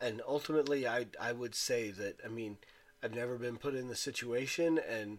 And 0.00 0.20
ultimately, 0.26 0.86
I 0.86 1.06
I 1.20 1.32
would 1.32 1.54
say 1.54 1.90
that 1.92 2.20
I 2.24 2.28
mean 2.28 2.58
I've 3.02 3.14
never 3.14 3.36
been 3.36 3.56
put 3.56 3.74
in 3.74 3.88
the 3.88 3.96
situation, 3.96 4.78
and 4.78 5.18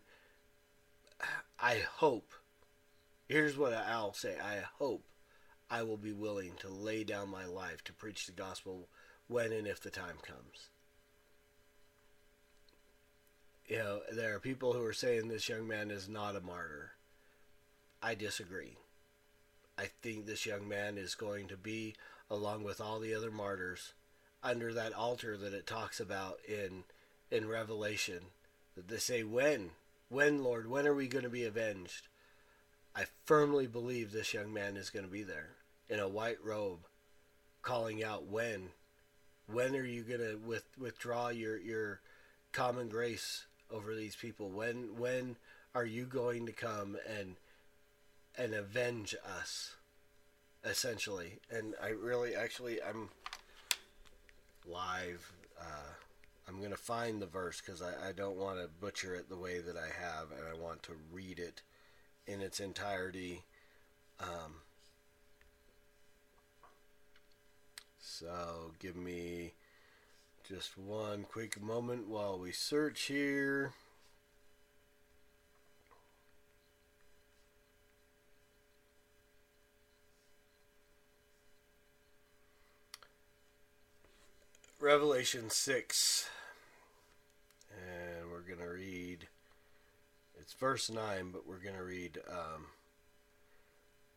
I 1.60 1.80
hope. 1.80 2.34
Here's 3.28 3.58
what 3.58 3.74
I'll 3.74 4.14
say: 4.14 4.38
I 4.40 4.62
hope 4.78 5.04
I 5.70 5.84
will 5.84 5.98
be 5.98 6.14
willing 6.14 6.54
to 6.60 6.70
lay 6.70 7.04
down 7.04 7.30
my 7.30 7.46
life 7.46 7.84
to 7.86 7.94
preach 7.94 8.26
the 8.26 8.32
gospel 8.32 8.88
when 9.28 9.52
and 9.52 9.68
if 9.68 9.80
the 9.82 9.92
time 9.92 10.18
comes. 10.22 10.70
You 13.68 13.78
know, 13.78 14.00
there 14.12 14.36
are 14.36 14.40
people 14.40 14.74
who 14.74 14.84
are 14.84 14.94
saying 14.94 15.28
this 15.28 15.48
young 15.48 15.68
man 15.68 15.92
is 15.92 16.10
not 16.10 16.36
a 16.36 16.42
martyr. 16.42 16.94
I 18.02 18.16
disagree. 18.16 18.78
I 19.78 19.90
think 20.02 20.26
this 20.26 20.46
young 20.46 20.68
man 20.68 20.98
is 20.98 21.14
going 21.14 21.48
to 21.50 21.58
be 21.58 21.94
along 22.32 22.64
with 22.64 22.82
all 22.82 23.00
the 23.00 23.14
other 23.14 23.32
martyrs 23.32 23.94
under 24.44 24.74
that 24.74 24.94
altar 24.94 25.38
that 25.38 25.54
it 25.54 25.68
talks 25.68 26.00
about 26.00 26.40
in 26.48 26.84
in 27.30 27.48
Revelation 27.48 28.20
that 28.76 28.88
they 28.88 28.98
say 28.98 29.24
when 29.24 29.72
when 30.10 30.44
Lord 30.44 30.70
when 30.70 30.88
are 30.88 30.94
we 30.94 31.08
going 31.08 31.24
to 31.24 31.30
be 31.30 31.44
avenged 31.44 32.08
I 32.96 33.06
firmly 33.26 33.68
believe 33.68 34.12
this 34.12 34.34
young 34.34 34.54
man 34.54 34.78
is 34.78 34.90
going 34.90 35.06
to 35.06 35.12
be 35.12 35.24
there 35.24 35.56
in 35.90 36.00
a 36.00 36.08
white 36.08 36.44
robe 36.44 36.80
calling 37.62 38.04
out 38.04 38.28
when 38.28 38.70
when 39.52 39.76
are 39.76 39.86
you 39.86 40.04
going 40.04 40.20
to 40.20 40.38
with, 40.38 40.66
withdraw 40.78 41.30
your 41.30 41.58
your 41.58 42.02
common 42.52 42.88
grace 42.88 43.46
over 43.72 43.96
these 43.96 44.16
people? 44.16 44.50
When 44.50 44.98
when 44.98 45.38
are 45.76 45.86
you 45.86 46.06
going 46.06 46.46
to 46.46 46.52
come 46.52 46.98
and 47.08 47.36
and 48.38 48.54
avenge 48.54 49.16
us? 49.40 49.76
Essentially, 50.66 51.40
and 51.50 51.74
I 51.82 51.90
really 51.90 52.36
actually 52.36 52.84
I'm 52.84 53.10
live. 54.68 55.32
Uh, 55.60 55.94
I'm 56.48 56.62
gonna 56.62 56.76
find 56.76 57.22
the 57.22 57.28
verse 57.28 57.62
because 57.62 57.82
I, 57.82 58.10
I 58.10 58.12
don't 58.12 58.36
want 58.36 58.60
to 58.60 58.68
butcher 58.82 59.16
it 59.16 59.30
the 59.30 59.38
way 59.38 59.60
that 59.60 59.78
I 59.78 59.88
have, 59.88 60.32
and 60.32 60.42
I 60.52 60.62
want 60.62 60.84
to 60.84 60.94
read 61.14 61.40
it 61.40 61.62
in 62.28 62.42
its 62.42 62.60
entirety. 62.60 63.44
Um, 64.20 64.56
so 68.20 68.72
give 68.80 68.98
me 68.98 69.54
just 70.46 70.78
one 70.78 71.24
quick 71.24 71.62
moment 71.62 72.10
while 72.10 72.38
we 72.38 72.52
search 72.52 73.04
here. 73.04 73.72
Revelation 84.82 85.50
6. 85.50 86.30
And 87.72 88.30
we're 88.30 88.42
going 88.42 88.60
to 88.60 88.74
read, 88.74 89.28
it's 90.38 90.52
verse 90.52 90.90
9, 90.90 91.32
but 91.32 91.48
we're 91.48 91.60
going 91.60 91.78
to 91.78 91.84
read, 91.84 92.18
um, 92.30 92.66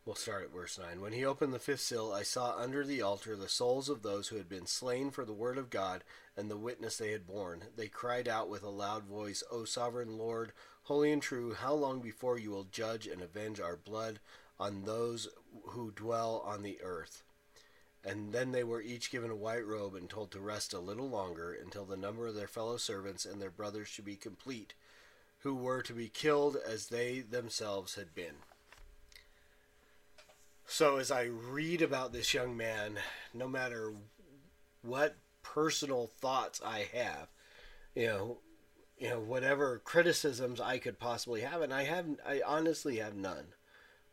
we'll 0.04 0.14
start 0.16 0.42
at 0.42 0.52
verse 0.52 0.78
9. 0.78 1.00
When 1.00 1.12
he 1.12 1.24
opened 1.24 1.52
the 1.52 1.58
fifth 1.58 1.80
seal, 1.80 2.12
I 2.12 2.22
saw 2.22 2.56
under 2.56 2.84
the 2.84 3.02
altar 3.02 3.36
the 3.36 3.48
souls 3.48 3.88
of 3.88 4.02
those 4.02 4.28
who 4.28 4.36
had 4.36 4.48
been 4.48 4.66
slain 4.66 5.10
for 5.10 5.24
the 5.24 5.32
word 5.32 5.58
of 5.58 5.70
God 5.70 6.02
and 6.36 6.50
the 6.50 6.56
witness 6.56 6.96
they 6.96 7.12
had 7.12 7.26
borne. 7.26 7.64
They 7.76 7.88
cried 7.88 8.26
out 8.26 8.48
with 8.48 8.62
a 8.62 8.70
loud 8.70 9.04
voice, 9.04 9.42
O 9.50 9.64
sovereign 9.64 10.18
Lord, 10.18 10.52
holy 10.84 11.12
and 11.12 11.22
true, 11.22 11.54
how 11.54 11.74
long 11.74 12.00
before 12.00 12.38
you 12.38 12.50
will 12.50 12.64
judge 12.64 13.06
and 13.06 13.22
avenge 13.22 13.60
our 13.60 13.76
blood 13.76 14.18
on 14.58 14.84
those 14.84 15.28
who 15.66 15.92
dwell 15.92 16.42
on 16.44 16.62
the 16.62 16.80
earth? 16.82 17.22
And 18.04 18.32
then 18.32 18.50
they 18.50 18.64
were 18.64 18.82
each 18.82 19.12
given 19.12 19.30
a 19.30 19.36
white 19.36 19.64
robe 19.64 19.94
and 19.94 20.10
told 20.10 20.32
to 20.32 20.40
rest 20.40 20.72
a 20.72 20.80
little 20.80 21.08
longer 21.08 21.52
until 21.52 21.84
the 21.84 21.96
number 21.96 22.26
of 22.26 22.34
their 22.34 22.48
fellow 22.48 22.76
servants 22.76 23.24
and 23.24 23.40
their 23.40 23.50
brothers 23.50 23.86
should 23.86 24.04
be 24.04 24.16
complete, 24.16 24.74
who 25.40 25.54
were 25.54 25.82
to 25.82 25.92
be 25.92 26.08
killed 26.08 26.56
as 26.56 26.88
they 26.88 27.20
themselves 27.20 27.94
had 27.94 28.12
been. 28.12 28.34
So, 30.72 30.96
as 30.96 31.10
I 31.10 31.24
read 31.24 31.82
about 31.82 32.14
this 32.14 32.32
young 32.32 32.56
man, 32.56 32.96
no 33.34 33.46
matter 33.46 33.92
what 34.80 35.16
personal 35.42 36.06
thoughts 36.06 36.62
I 36.64 36.88
have, 36.94 37.28
you 37.94 38.06
know, 38.06 38.38
you 38.96 39.10
know, 39.10 39.20
whatever 39.20 39.82
criticisms 39.84 40.62
I 40.62 40.78
could 40.78 40.98
possibly 40.98 41.42
have, 41.42 41.60
and 41.60 41.74
I 41.74 41.82
have, 41.82 42.06
I 42.26 42.40
honestly 42.46 42.96
have 43.00 43.14
none. 43.14 43.48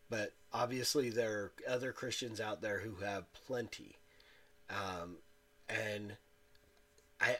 But 0.10 0.34
obviously, 0.52 1.10
there 1.10 1.32
are 1.32 1.52
other 1.65 1.93
Christians 1.93 2.41
out 2.41 2.62
there 2.62 2.80
who 2.80 3.06
have 3.06 3.32
plenty. 3.32 3.95
Um, 4.69 5.19
and 5.69 6.17
I, 7.22 7.38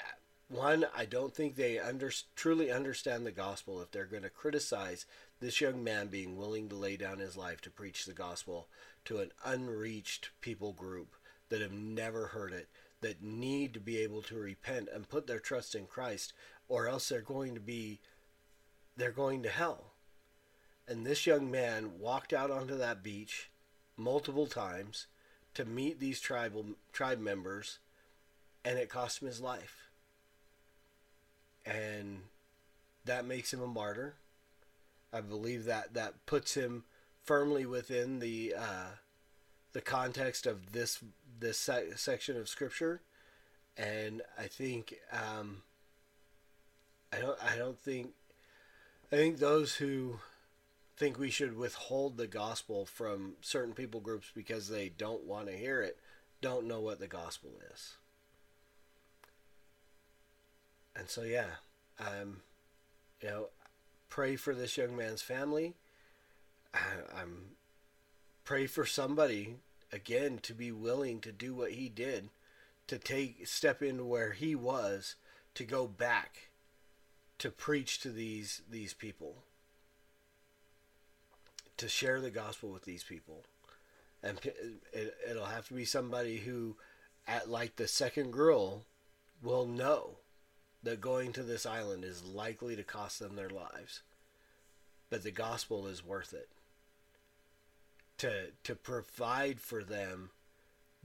one, 0.48 0.86
I 0.96 1.04
don't 1.04 1.36
think 1.36 1.56
they 1.58 1.78
under, 1.78 2.10
truly 2.38 2.72
understand 2.72 3.26
the 3.26 3.32
gospel 3.32 3.82
if 3.82 3.92
they're 3.92 4.06
going 4.06 4.24
to 4.24 4.30
criticize 4.30 5.06
this 5.42 5.60
young 5.60 5.84
man 5.84 6.08
being 6.08 6.38
willing 6.38 6.70
to 6.70 6.76
lay 6.76 6.96
down 6.96 7.20
his 7.20 7.36
life 7.36 7.60
to 7.62 7.70
preach 7.70 8.06
the 8.06 8.14
gospel 8.14 8.68
to 9.06 9.20
an 9.20 9.32
unreached 9.46 10.30
people 10.42 10.74
group 10.74 11.16
that 11.50 11.62
have 11.62 11.72
never 11.72 12.28
heard 12.28 12.54
it, 12.54 12.68
that 13.02 13.24
need 13.24 13.74
to 13.74 13.80
be 13.80 13.98
able 13.98 14.22
to 14.24 14.36
repent 14.36 14.90
and 14.94 15.10
put 15.10 15.28
their 15.28 15.40
trust 15.40 15.76
in 15.76 15.86
Christ, 15.86 16.34
or 16.68 16.88
else 16.88 17.10
they're 17.10 17.22
going 17.22 17.56
to 17.56 17.60
be, 17.60 18.00
they're 18.96 19.12
going 19.12 19.44
to 19.44 19.50
hell. 19.50 19.92
And 20.88 21.06
this 21.06 21.26
young 21.28 21.50
man 21.50 22.00
walked 22.00 22.34
out 22.34 22.52
onto 22.52 22.78
that 22.78 23.04
beach 23.04 23.50
multiple 23.98 24.48
times 24.48 25.08
to 25.54 25.66
meet 25.66 26.00
these 26.00 26.20
tribal 26.20 26.66
tribe 26.94 27.20
members, 27.20 27.80
and 28.64 28.78
it 28.78 28.90
cost 28.90 29.22
him 29.22 29.28
his 29.28 29.42
life. 29.42 29.90
And 31.66 32.22
that 33.06 33.26
makes 33.26 33.54
him 33.54 33.62
a 33.62 33.68
martyr. 33.68 34.16
I 35.12 35.22
believe 35.22 35.66
that 35.66 35.94
that 35.96 36.26
puts 36.26 36.54
him 36.54 36.84
firmly 37.30 37.64
within 37.64 38.18
the 38.18 38.56
uh, 38.58 38.90
the 39.74 39.82
context 39.82 40.48
of 40.48 40.72
this 40.72 40.98
this 41.40 41.60
se- 41.60 41.92
section 41.96 42.36
of 42.36 42.50
scripture, 42.50 43.02
and 43.78 44.24
I 44.36 44.48
think 44.48 44.96
um, 45.14 45.62
I 47.14 47.20
don't 47.20 47.38
I 47.40 47.56
don't 47.56 47.78
think 47.78 48.14
I 49.12 49.16
think 49.16 49.38
those 49.38 49.76
who 49.76 50.22
think 50.98 51.20
we 51.20 51.30
should 51.30 51.56
withhold 51.56 52.18
the 52.18 52.26
gospel 52.26 52.88
from 52.88 53.34
certain 53.42 53.76
people 53.76 54.00
groups 54.00 54.32
because 54.34 54.68
they 54.68 54.90
don't 54.90 55.26
want 55.26 55.46
to 55.50 55.54
hear 55.56 55.84
it, 55.84 56.00
don't 56.42 56.68
know 56.68 56.82
what 56.82 57.00
the 57.00 57.08
gospel 57.08 57.52
is. 57.72 57.94
And 60.96 61.08
so, 61.08 61.22
yeah, 61.22 61.52
um, 62.00 62.42
you 63.22 63.30
know, 63.30 63.50
pray 64.10 64.36
for 64.36 64.56
this 64.56 64.78
young 64.78 64.98
man's 64.98 65.22
family. 65.22 65.76
I'm 66.74 67.56
pray 68.44 68.66
for 68.66 68.86
somebody 68.86 69.58
again 69.92 70.40
to 70.40 70.54
be 70.54 70.72
willing 70.72 71.20
to 71.22 71.32
do 71.32 71.54
what 71.54 71.72
he 71.72 71.88
did, 71.90 72.30
to 72.88 72.98
take 72.98 73.46
step 73.46 73.82
into 73.82 74.04
where 74.04 74.32
he 74.32 74.56
was, 74.56 75.16
to 75.54 75.64
go 75.64 75.88
back 75.88 76.50
to 77.38 77.50
preach 77.50 78.00
to 78.02 78.10
these 78.10 78.62
these 78.70 78.94
people 78.94 79.44
to 81.80 81.88
share 81.88 82.20
the 82.20 82.30
gospel 82.30 82.70
with 82.70 82.84
these 82.84 83.04
people. 83.04 83.44
And 84.22 84.38
it, 84.94 85.16
it'll 85.30 85.46
have 85.46 85.68
to 85.70 85.74
be 85.74 85.86
somebody 85.86 86.38
who, 86.38 86.76
at 87.26 87.50
like 87.50 87.78
the 87.78 87.88
second 87.88 88.32
girl, 88.32 88.84
will 89.42 89.66
know 89.66 90.18
that 90.84 91.00
going 91.00 91.32
to 91.34 91.44
this 91.44 91.66
island 91.66 92.04
is 92.04 92.24
likely 92.24 92.76
to 92.76 92.84
cost 92.84 93.20
them 93.20 93.36
their 93.36 93.50
lives. 93.50 94.02
But 95.10 95.24
the 95.24 95.32
gospel 95.32 95.88
is 95.88 96.06
worth 96.06 96.34
it. 96.34 96.50
To, 98.20 98.48
to 98.66 98.76
provide 98.76 99.62
for 99.62 99.84
them 99.84 100.32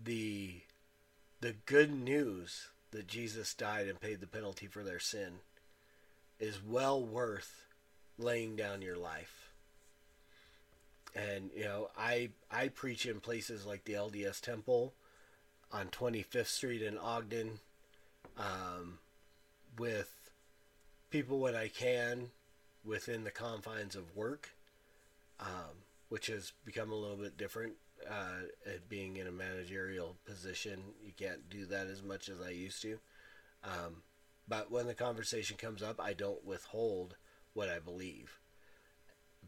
the, 0.03 0.63
the 1.41 1.55
good 1.65 1.95
news 1.95 2.69
that 2.91 3.07
Jesus 3.07 3.55
died 3.55 3.89
and 3.89 4.01
paid 4.01 4.21
the 4.21 4.27
penalty 4.27 4.67
for 4.67 4.83
their 4.83 4.99
sin 4.99 5.35
is 6.41 6.63
well 6.63 7.03
worth 7.03 7.67
laying 8.19 8.57
down 8.57 8.83
your 8.83 8.97
life. 8.97 9.51
And 11.15 11.51
you 11.55 11.65
know 11.65 11.91
I 11.97 12.31
I 12.51 12.69
preach 12.69 13.07
in 13.07 13.21
places 13.21 13.65
like 13.65 13.85
the 13.85 13.93
LDS 13.93 14.41
Temple 14.41 14.95
on 15.73 15.87
25th 15.89 16.47
Street 16.47 16.83
in 16.83 16.99
Ogden 16.99 17.61
um, 18.37 18.99
with 19.79 20.31
people 21.11 21.39
when 21.39 21.55
I 21.55 21.69
can 21.69 22.31
within 22.85 23.25
the 23.25 23.31
confines 23.31 23.95
of 23.97 24.17
work. 24.17 24.51
Um, 25.41 25.84
which 26.15 26.29
has 26.29 26.53
become 26.65 26.93
a 26.93 26.95
little 26.95 27.17
bit 27.17 27.37
different 27.37 27.73
uh, 28.09 28.47
being 28.89 29.17
in 29.17 29.27
a 29.27 29.33
managerial 29.33 30.15
position. 30.25 30.79
You 31.05 31.11
can't 31.11 31.51
do 31.51 31.67
that 31.67 31.89
as 31.89 32.05
much 32.05 32.29
as 32.29 32.41
I 32.41 32.51
used 32.51 32.81
to. 32.83 33.01
Um, 33.65 34.05
but 34.47 34.71
when 34.71 34.87
the 34.87 34.95
conversation 34.95 35.57
comes 35.57 35.83
up 35.83 36.01
I 36.01 36.13
don't 36.13 36.45
withhold 36.45 37.17
what 37.53 37.69
I 37.69 37.81
believe. 37.81 38.39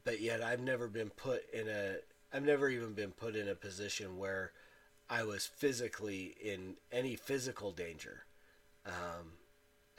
But 0.02 0.20
yet 0.20 0.42
I've 0.42 0.58
never 0.58 0.88
been 0.88 1.10
put 1.10 1.48
in 1.54 1.68
a 1.68 1.98
I've 2.34 2.42
never 2.42 2.68
even 2.68 2.94
been 2.94 3.12
put 3.12 3.36
in 3.36 3.48
a 3.48 3.54
position 3.54 4.18
where 4.18 4.50
I 5.08 5.22
was 5.22 5.46
physically 5.46 6.34
in 6.42 6.78
any 6.90 7.14
physical 7.14 7.70
danger 7.70 8.24
um, 8.84 9.34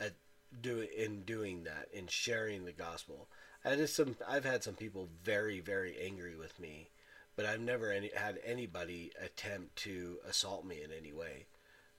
at 0.02 0.16
do 0.62 0.82
in 0.82 1.22
doing 1.22 1.64
that 1.64 1.88
in 1.94 2.08
sharing 2.08 2.66
the 2.66 2.74
gospel. 2.74 3.30
I 3.68 3.76
just 3.76 3.96
some 3.96 4.16
I've 4.28 4.46
had 4.46 4.64
some 4.64 4.76
people 4.76 5.10
very 5.24 5.60
very 5.60 5.96
angry 6.02 6.36
with 6.36 6.60
me, 6.60 6.88
but 7.36 7.46
I've 7.46 7.60
never 7.60 7.92
any, 7.92 8.12
had 8.16 8.40
anybody 8.46 9.12
attempt 9.22 9.76
to 9.78 10.18
assault 10.28 10.66
me 10.66 10.82
in 10.82 10.92
any 10.92 11.12
way, 11.12 11.46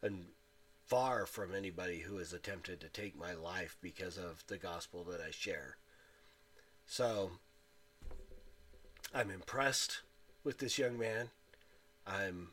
and 0.02 0.26
far 0.86 1.26
from 1.26 1.54
anybody 1.54 1.98
who 1.98 2.16
has 2.16 2.32
attempted 2.32 2.80
to 2.80 2.88
take 2.88 3.18
my 3.18 3.34
life 3.34 3.76
because 3.82 4.16
of 4.16 4.42
the 4.46 4.56
gospel 4.56 5.04
that 5.04 5.20
I 5.20 5.30
share. 5.30 5.76
So 6.86 7.32
I'm 9.14 9.30
impressed 9.30 10.00
with 10.44 10.58
this 10.58 10.78
young 10.78 10.98
man. 10.98 11.28
I'm 12.06 12.48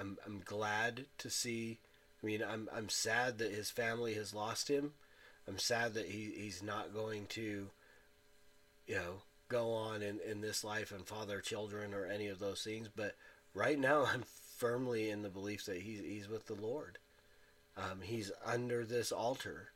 I'm 0.00 0.18
I'm 0.26 0.42
glad 0.44 1.06
to 1.18 1.30
see. 1.30 1.78
I 2.20 2.26
mean, 2.26 2.42
I'm 2.42 2.68
I'm 2.74 2.88
sad 2.88 3.38
that 3.38 3.52
his 3.52 3.70
family 3.70 4.14
has 4.14 4.34
lost 4.34 4.68
him. 4.68 4.94
I'm 5.48 5.58
sad 5.58 5.94
that 5.94 6.06
he, 6.06 6.32
he's 6.36 6.60
not 6.62 6.92
going 6.92 7.26
to, 7.26 7.68
you 8.86 8.96
know, 8.96 9.22
go 9.48 9.72
on 9.72 10.02
in, 10.02 10.20
in 10.28 10.40
this 10.40 10.64
life 10.64 10.92
and 10.92 11.06
father 11.06 11.40
children 11.40 11.94
or 11.94 12.06
any 12.06 12.28
of 12.28 12.38
those 12.38 12.62
things. 12.62 12.88
But 12.94 13.16
right 13.54 13.78
now, 13.78 14.04
I'm 14.12 14.24
firmly 14.56 15.10
in 15.10 15.22
the 15.22 15.28
belief 15.28 15.64
that 15.66 15.82
he's 15.82 16.00
he's 16.00 16.28
with 16.28 16.46
the 16.46 16.54
Lord. 16.54 16.98
Um, 17.76 18.00
he's 18.02 18.32
under 18.44 18.84
this 18.84 19.12
altar, 19.12 19.72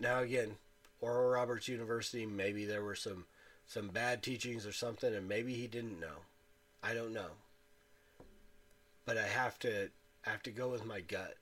now 0.00 0.20
again, 0.20 0.56
Oral 1.00 1.30
Roberts 1.30 1.68
University, 1.68 2.26
maybe 2.26 2.64
there 2.64 2.82
were 2.82 2.94
some 2.94 3.26
some 3.66 3.88
bad 3.88 4.22
teachings 4.22 4.66
or 4.66 4.72
something, 4.72 5.14
and 5.14 5.28
maybe 5.28 5.54
he 5.54 5.66
didn't 5.66 6.00
know. 6.00 6.22
I 6.82 6.92
don't 6.92 7.14
know. 7.14 7.30
But 9.06 9.16
I 9.16 9.26
have 9.26 9.58
to 9.60 9.90
I 10.26 10.30
have 10.30 10.42
to 10.44 10.50
go 10.50 10.68
with 10.68 10.84
my 10.84 11.00
gut. 11.00 11.36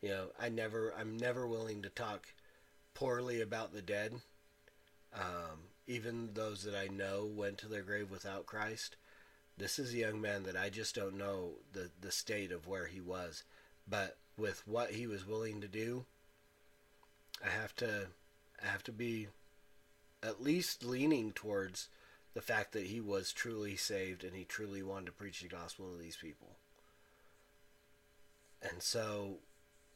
You 0.00 0.10
know, 0.10 0.26
I 0.40 0.48
never 0.48 0.94
I'm 0.98 1.16
never 1.16 1.46
willing 1.46 1.82
to 1.82 1.88
talk 1.88 2.26
poorly 2.94 3.40
about 3.40 3.72
the 3.72 3.82
dead. 3.82 4.14
Um, 5.14 5.68
even 5.86 6.30
those 6.34 6.62
that 6.64 6.74
I 6.74 6.88
know 6.88 7.24
went 7.24 7.58
to 7.58 7.68
their 7.68 7.82
grave 7.82 8.10
without 8.10 8.46
Christ. 8.46 8.96
This 9.56 9.78
is 9.78 9.92
a 9.92 9.98
young 9.98 10.20
man 10.20 10.42
that 10.44 10.56
I 10.56 10.68
just 10.68 10.94
don't 10.94 11.16
know 11.16 11.52
the, 11.72 11.90
the 12.00 12.10
state 12.10 12.50
of 12.50 12.66
where 12.66 12.86
he 12.86 13.00
was. 13.00 13.44
But 13.88 14.16
with 14.36 14.66
what 14.66 14.90
he 14.90 15.06
was 15.06 15.26
willing 15.26 15.60
to 15.60 15.68
do, 15.68 16.04
I 17.44 17.50
have 17.50 17.74
to 17.76 18.06
I 18.62 18.66
have 18.66 18.82
to 18.84 18.92
be 18.92 19.28
at 20.22 20.42
least 20.42 20.84
leaning 20.84 21.32
towards 21.32 21.88
the 22.32 22.40
fact 22.40 22.72
that 22.72 22.86
he 22.86 23.00
was 23.00 23.32
truly 23.32 23.76
saved 23.76 24.24
and 24.24 24.34
he 24.34 24.44
truly 24.44 24.82
wanted 24.82 25.06
to 25.06 25.12
preach 25.12 25.40
the 25.40 25.48
gospel 25.48 25.90
to 25.90 25.98
these 26.02 26.16
people. 26.16 26.56
And 28.62 28.82
so 28.82 29.36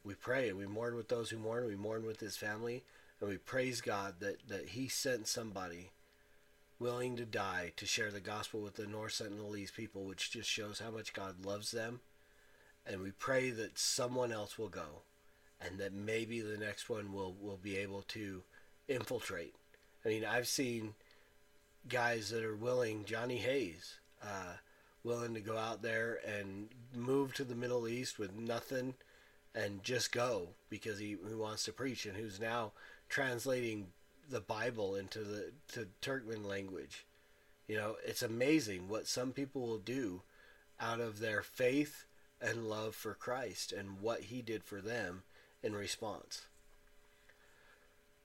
we 0.03 0.13
pray 0.13 0.49
and 0.49 0.57
we 0.57 0.67
mourn 0.67 0.95
with 0.95 1.09
those 1.09 1.31
who 1.31 1.37
mourn, 1.37 1.65
we 1.65 1.75
mourn 1.75 2.05
with 2.05 2.19
his 2.19 2.37
family, 2.37 2.83
and 3.19 3.29
we 3.29 3.37
praise 3.37 3.81
God 3.81 4.15
that, 4.19 4.47
that 4.47 4.69
he 4.69 4.87
sent 4.87 5.27
somebody 5.27 5.91
willing 6.79 7.17
to 7.17 7.25
die 7.25 7.73
to 7.75 7.85
share 7.85 8.11
the 8.11 8.21
gospel 8.21 8.61
with 8.61 8.75
the 8.75 8.87
North 8.87 9.13
Sentinelese 9.13 9.73
people, 9.73 10.05
which 10.05 10.31
just 10.31 10.49
shows 10.49 10.79
how 10.79 10.91
much 10.91 11.13
God 11.13 11.45
loves 11.45 11.71
them. 11.71 11.99
And 12.85 13.01
we 13.01 13.11
pray 13.11 13.49
that 13.51 13.77
someone 13.77 14.31
else 14.31 14.57
will 14.57 14.69
go 14.69 15.03
and 15.61 15.77
that 15.79 15.93
maybe 15.93 16.39
the 16.39 16.57
next 16.57 16.89
one 16.89 17.11
will, 17.11 17.35
will 17.39 17.59
be 17.61 17.75
able 17.77 18.03
to 18.03 18.43
infiltrate. 18.87 19.53
I 20.05 20.07
mean, 20.07 20.23
I've 20.23 20.47
seen 20.47 20.93
guys 21.89 22.29
that 22.29 22.45
are 22.45 22.55
willing, 22.55 23.03
Johnny 23.03 23.37
Hayes, 23.37 23.99
uh, 24.23 24.53
willing 25.03 25.33
to 25.33 25.41
go 25.41 25.57
out 25.57 25.81
there 25.81 26.19
and 26.25 26.69
move 26.95 27.33
to 27.33 27.43
the 27.43 27.55
Middle 27.55 27.87
East 27.87 28.17
with 28.17 28.33
nothing 28.33 28.93
and 29.53 29.83
just 29.83 30.11
go 30.11 30.49
because 30.69 30.99
he, 30.99 31.17
he 31.27 31.35
wants 31.35 31.65
to 31.65 31.73
preach 31.73 32.05
and 32.05 32.15
who's 32.15 32.39
now 32.39 32.71
translating 33.09 33.87
the 34.29 34.39
Bible 34.39 34.95
into 34.95 35.19
the 35.19 35.51
to 35.73 35.87
Turkmen 36.01 36.45
language. 36.45 37.05
You 37.67 37.77
know, 37.77 37.95
it's 38.05 38.23
amazing 38.23 38.87
what 38.87 39.07
some 39.07 39.31
people 39.31 39.61
will 39.61 39.79
do 39.79 40.21
out 40.79 40.99
of 40.99 41.19
their 41.19 41.41
faith 41.41 42.05
and 42.41 42.69
love 42.69 42.95
for 42.95 43.13
Christ 43.13 43.71
and 43.71 44.01
what 44.01 44.21
he 44.21 44.41
did 44.41 44.63
for 44.63 44.81
them 44.81 45.23
in 45.61 45.73
response. 45.75 46.43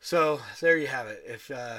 So 0.01 0.41
there 0.61 0.77
you 0.77 0.87
have 0.87 1.07
it. 1.07 1.25
If 1.27 1.51
uh, 1.51 1.79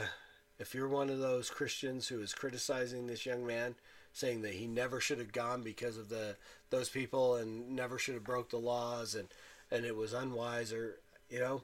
if 0.59 0.73
you're 0.73 0.87
one 0.87 1.09
of 1.09 1.19
those 1.19 1.49
Christians 1.49 2.07
who 2.07 2.19
is 2.21 2.33
criticizing 2.33 3.07
this 3.07 3.25
young 3.25 3.45
man, 3.45 3.75
saying 4.13 4.41
that 4.41 4.53
he 4.53 4.65
never 4.65 4.99
should 4.99 5.19
have 5.19 5.31
gone 5.31 5.61
because 5.61 5.97
of 5.97 6.09
the 6.09 6.35
those 6.69 6.89
people 6.89 7.35
and 7.35 7.75
never 7.75 7.97
should 7.97 8.15
have 8.15 8.23
broke 8.23 8.49
the 8.49 8.57
laws 8.57 9.15
and 9.15 9.27
and 9.71 9.85
it 9.85 9.95
was 9.95 10.13
unwise 10.13 10.73
or 10.73 10.99
you 11.29 11.39
know, 11.39 11.61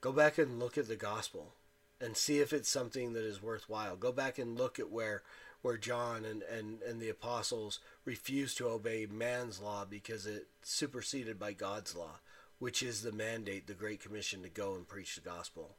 go 0.00 0.12
back 0.12 0.38
and 0.38 0.58
look 0.58 0.78
at 0.78 0.88
the 0.88 0.96
gospel 0.96 1.54
and 2.00 2.16
see 2.16 2.38
if 2.38 2.52
it's 2.52 2.68
something 2.68 3.12
that 3.12 3.24
is 3.24 3.42
worthwhile. 3.42 3.96
Go 3.96 4.12
back 4.12 4.38
and 4.38 4.58
look 4.58 4.78
at 4.78 4.90
where 4.90 5.22
where 5.60 5.76
John 5.76 6.24
and, 6.24 6.42
and, 6.42 6.82
and 6.82 7.00
the 7.00 7.08
apostles 7.08 7.80
refused 8.04 8.58
to 8.58 8.68
obey 8.68 9.06
man's 9.10 9.60
law 9.60 9.84
because 9.84 10.24
it 10.24 10.46
superseded 10.62 11.36
by 11.36 11.52
God's 11.52 11.96
law, 11.96 12.20
which 12.60 12.80
is 12.80 13.02
the 13.02 13.10
mandate, 13.10 13.66
the 13.66 13.74
Great 13.74 14.00
Commission 14.00 14.42
to 14.42 14.48
go 14.48 14.76
and 14.76 14.86
preach 14.86 15.16
the 15.16 15.20
gospel 15.20 15.74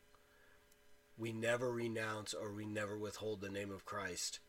we 1.19 1.33
never 1.33 1.69
renounce 1.69 2.33
or 2.33 2.53
we 2.53 2.65
never 2.65 2.97
withhold 2.97 3.41
the 3.41 3.49
name 3.49 3.71
of 3.71 3.85
Christ 3.85 4.39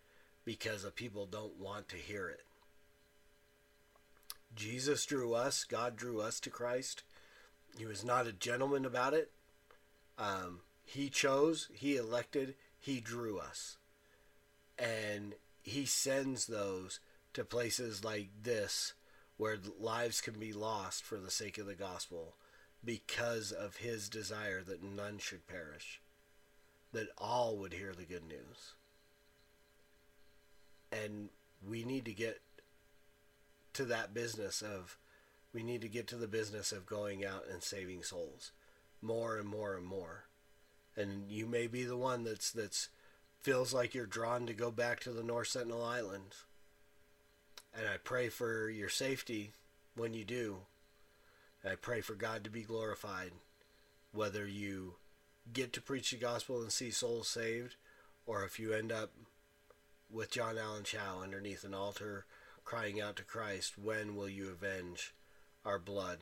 because 0.44 0.84
the 0.84 0.92
people 0.92 1.26
don't 1.26 1.58
want 1.58 1.88
to 1.88 1.96
hear 1.96 2.28
it. 2.28 2.44
Jesus 4.54 5.04
drew 5.04 5.34
us, 5.34 5.64
God 5.64 5.96
drew 5.96 6.20
us 6.20 6.38
to 6.40 6.50
Christ. 6.50 7.02
He 7.76 7.86
was 7.86 8.04
not 8.04 8.26
a 8.26 8.32
gentleman 8.32 8.84
about 8.84 9.14
it. 9.14 9.30
Um, 10.20 10.60
he 10.84 11.08
chose, 11.08 11.68
He 11.72 11.96
elected, 11.96 12.54
He 12.78 13.00
drew 13.00 13.38
us. 13.38 13.78
And 14.78 15.34
He 15.62 15.86
sends 15.86 16.46
those 16.46 17.00
to 17.32 17.44
places 17.44 18.04
like 18.04 18.28
this 18.42 18.92
where 19.38 19.56
lives 19.78 20.20
can 20.20 20.38
be 20.38 20.52
lost 20.52 21.02
for 21.02 21.16
the 21.16 21.30
sake 21.30 21.56
of 21.56 21.66
the 21.66 21.74
gospel 21.74 22.34
because 22.84 23.50
of 23.52 23.76
His 23.76 24.08
desire 24.08 24.62
that 24.62 24.82
none 24.82 25.18
should 25.18 25.46
perish 25.46 26.00
that 26.92 27.08
all 27.16 27.56
would 27.56 27.72
hear 27.72 27.94
the 27.96 28.04
good 28.04 28.26
news. 28.26 28.74
And 30.92 31.28
we 31.66 31.84
need 31.84 32.04
to 32.06 32.12
get 32.12 32.40
to 33.74 33.84
that 33.84 34.12
business 34.12 34.60
of 34.60 34.98
we 35.52 35.62
need 35.62 35.80
to 35.82 35.88
get 35.88 36.06
to 36.08 36.16
the 36.16 36.26
business 36.26 36.72
of 36.72 36.86
going 36.86 37.24
out 37.24 37.44
and 37.50 37.62
saving 37.62 38.02
souls 38.02 38.50
more 39.02 39.36
and 39.36 39.48
more 39.48 39.76
and 39.76 39.86
more. 39.86 40.24
And 40.96 41.30
you 41.30 41.46
may 41.46 41.66
be 41.66 41.84
the 41.84 41.96
one 41.96 42.24
that's 42.24 42.50
that's 42.50 42.88
feels 43.40 43.72
like 43.72 43.94
you're 43.94 44.06
drawn 44.06 44.46
to 44.46 44.52
go 44.52 44.70
back 44.70 45.00
to 45.00 45.10
the 45.10 45.22
North 45.22 45.48
Sentinel 45.48 45.84
Islands. 45.84 46.44
And 47.74 47.88
I 47.88 47.96
pray 48.02 48.28
for 48.28 48.68
your 48.68 48.88
safety 48.88 49.52
when 49.94 50.12
you 50.12 50.24
do. 50.24 50.58
I 51.64 51.74
pray 51.74 52.00
for 52.00 52.14
God 52.14 52.44
to 52.44 52.50
be 52.50 52.62
glorified 52.62 53.32
whether 54.12 54.46
you 54.46 54.94
get 55.52 55.72
to 55.72 55.80
preach 55.80 56.10
the 56.10 56.16
gospel 56.16 56.60
and 56.60 56.72
see 56.72 56.90
souls 56.90 57.28
saved, 57.28 57.76
or 58.26 58.44
if 58.44 58.58
you 58.58 58.72
end 58.72 58.92
up 58.92 59.12
with 60.10 60.30
John 60.30 60.58
Allen 60.58 60.84
Chau 60.84 61.22
underneath 61.22 61.64
an 61.64 61.74
altar 61.74 62.24
crying 62.64 63.00
out 63.00 63.16
to 63.16 63.22
Christ, 63.22 63.78
When 63.78 64.16
will 64.16 64.28
you 64.28 64.50
avenge 64.50 65.14
our 65.64 65.78
blood? 65.78 66.18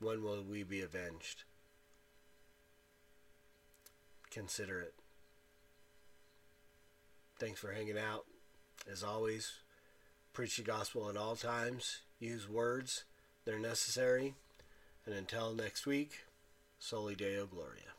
When 0.00 0.22
will 0.22 0.42
we 0.42 0.62
be 0.62 0.80
avenged? 0.80 1.44
Consider 4.34 4.80
it. 4.80 4.94
Thanks 7.38 7.60
for 7.60 7.70
hanging 7.70 7.96
out. 7.96 8.24
As 8.90 9.04
always, 9.04 9.52
preach 10.32 10.56
the 10.56 10.64
gospel 10.64 11.08
at 11.08 11.16
all 11.16 11.36
times. 11.36 12.00
Use 12.18 12.48
words, 12.48 13.04
they're 13.44 13.60
necessary. 13.60 14.34
And 15.06 15.14
until 15.14 15.54
next 15.54 15.86
week, 15.86 16.24
Soli 16.80 17.14
Deo 17.14 17.46
Gloria. 17.46 17.93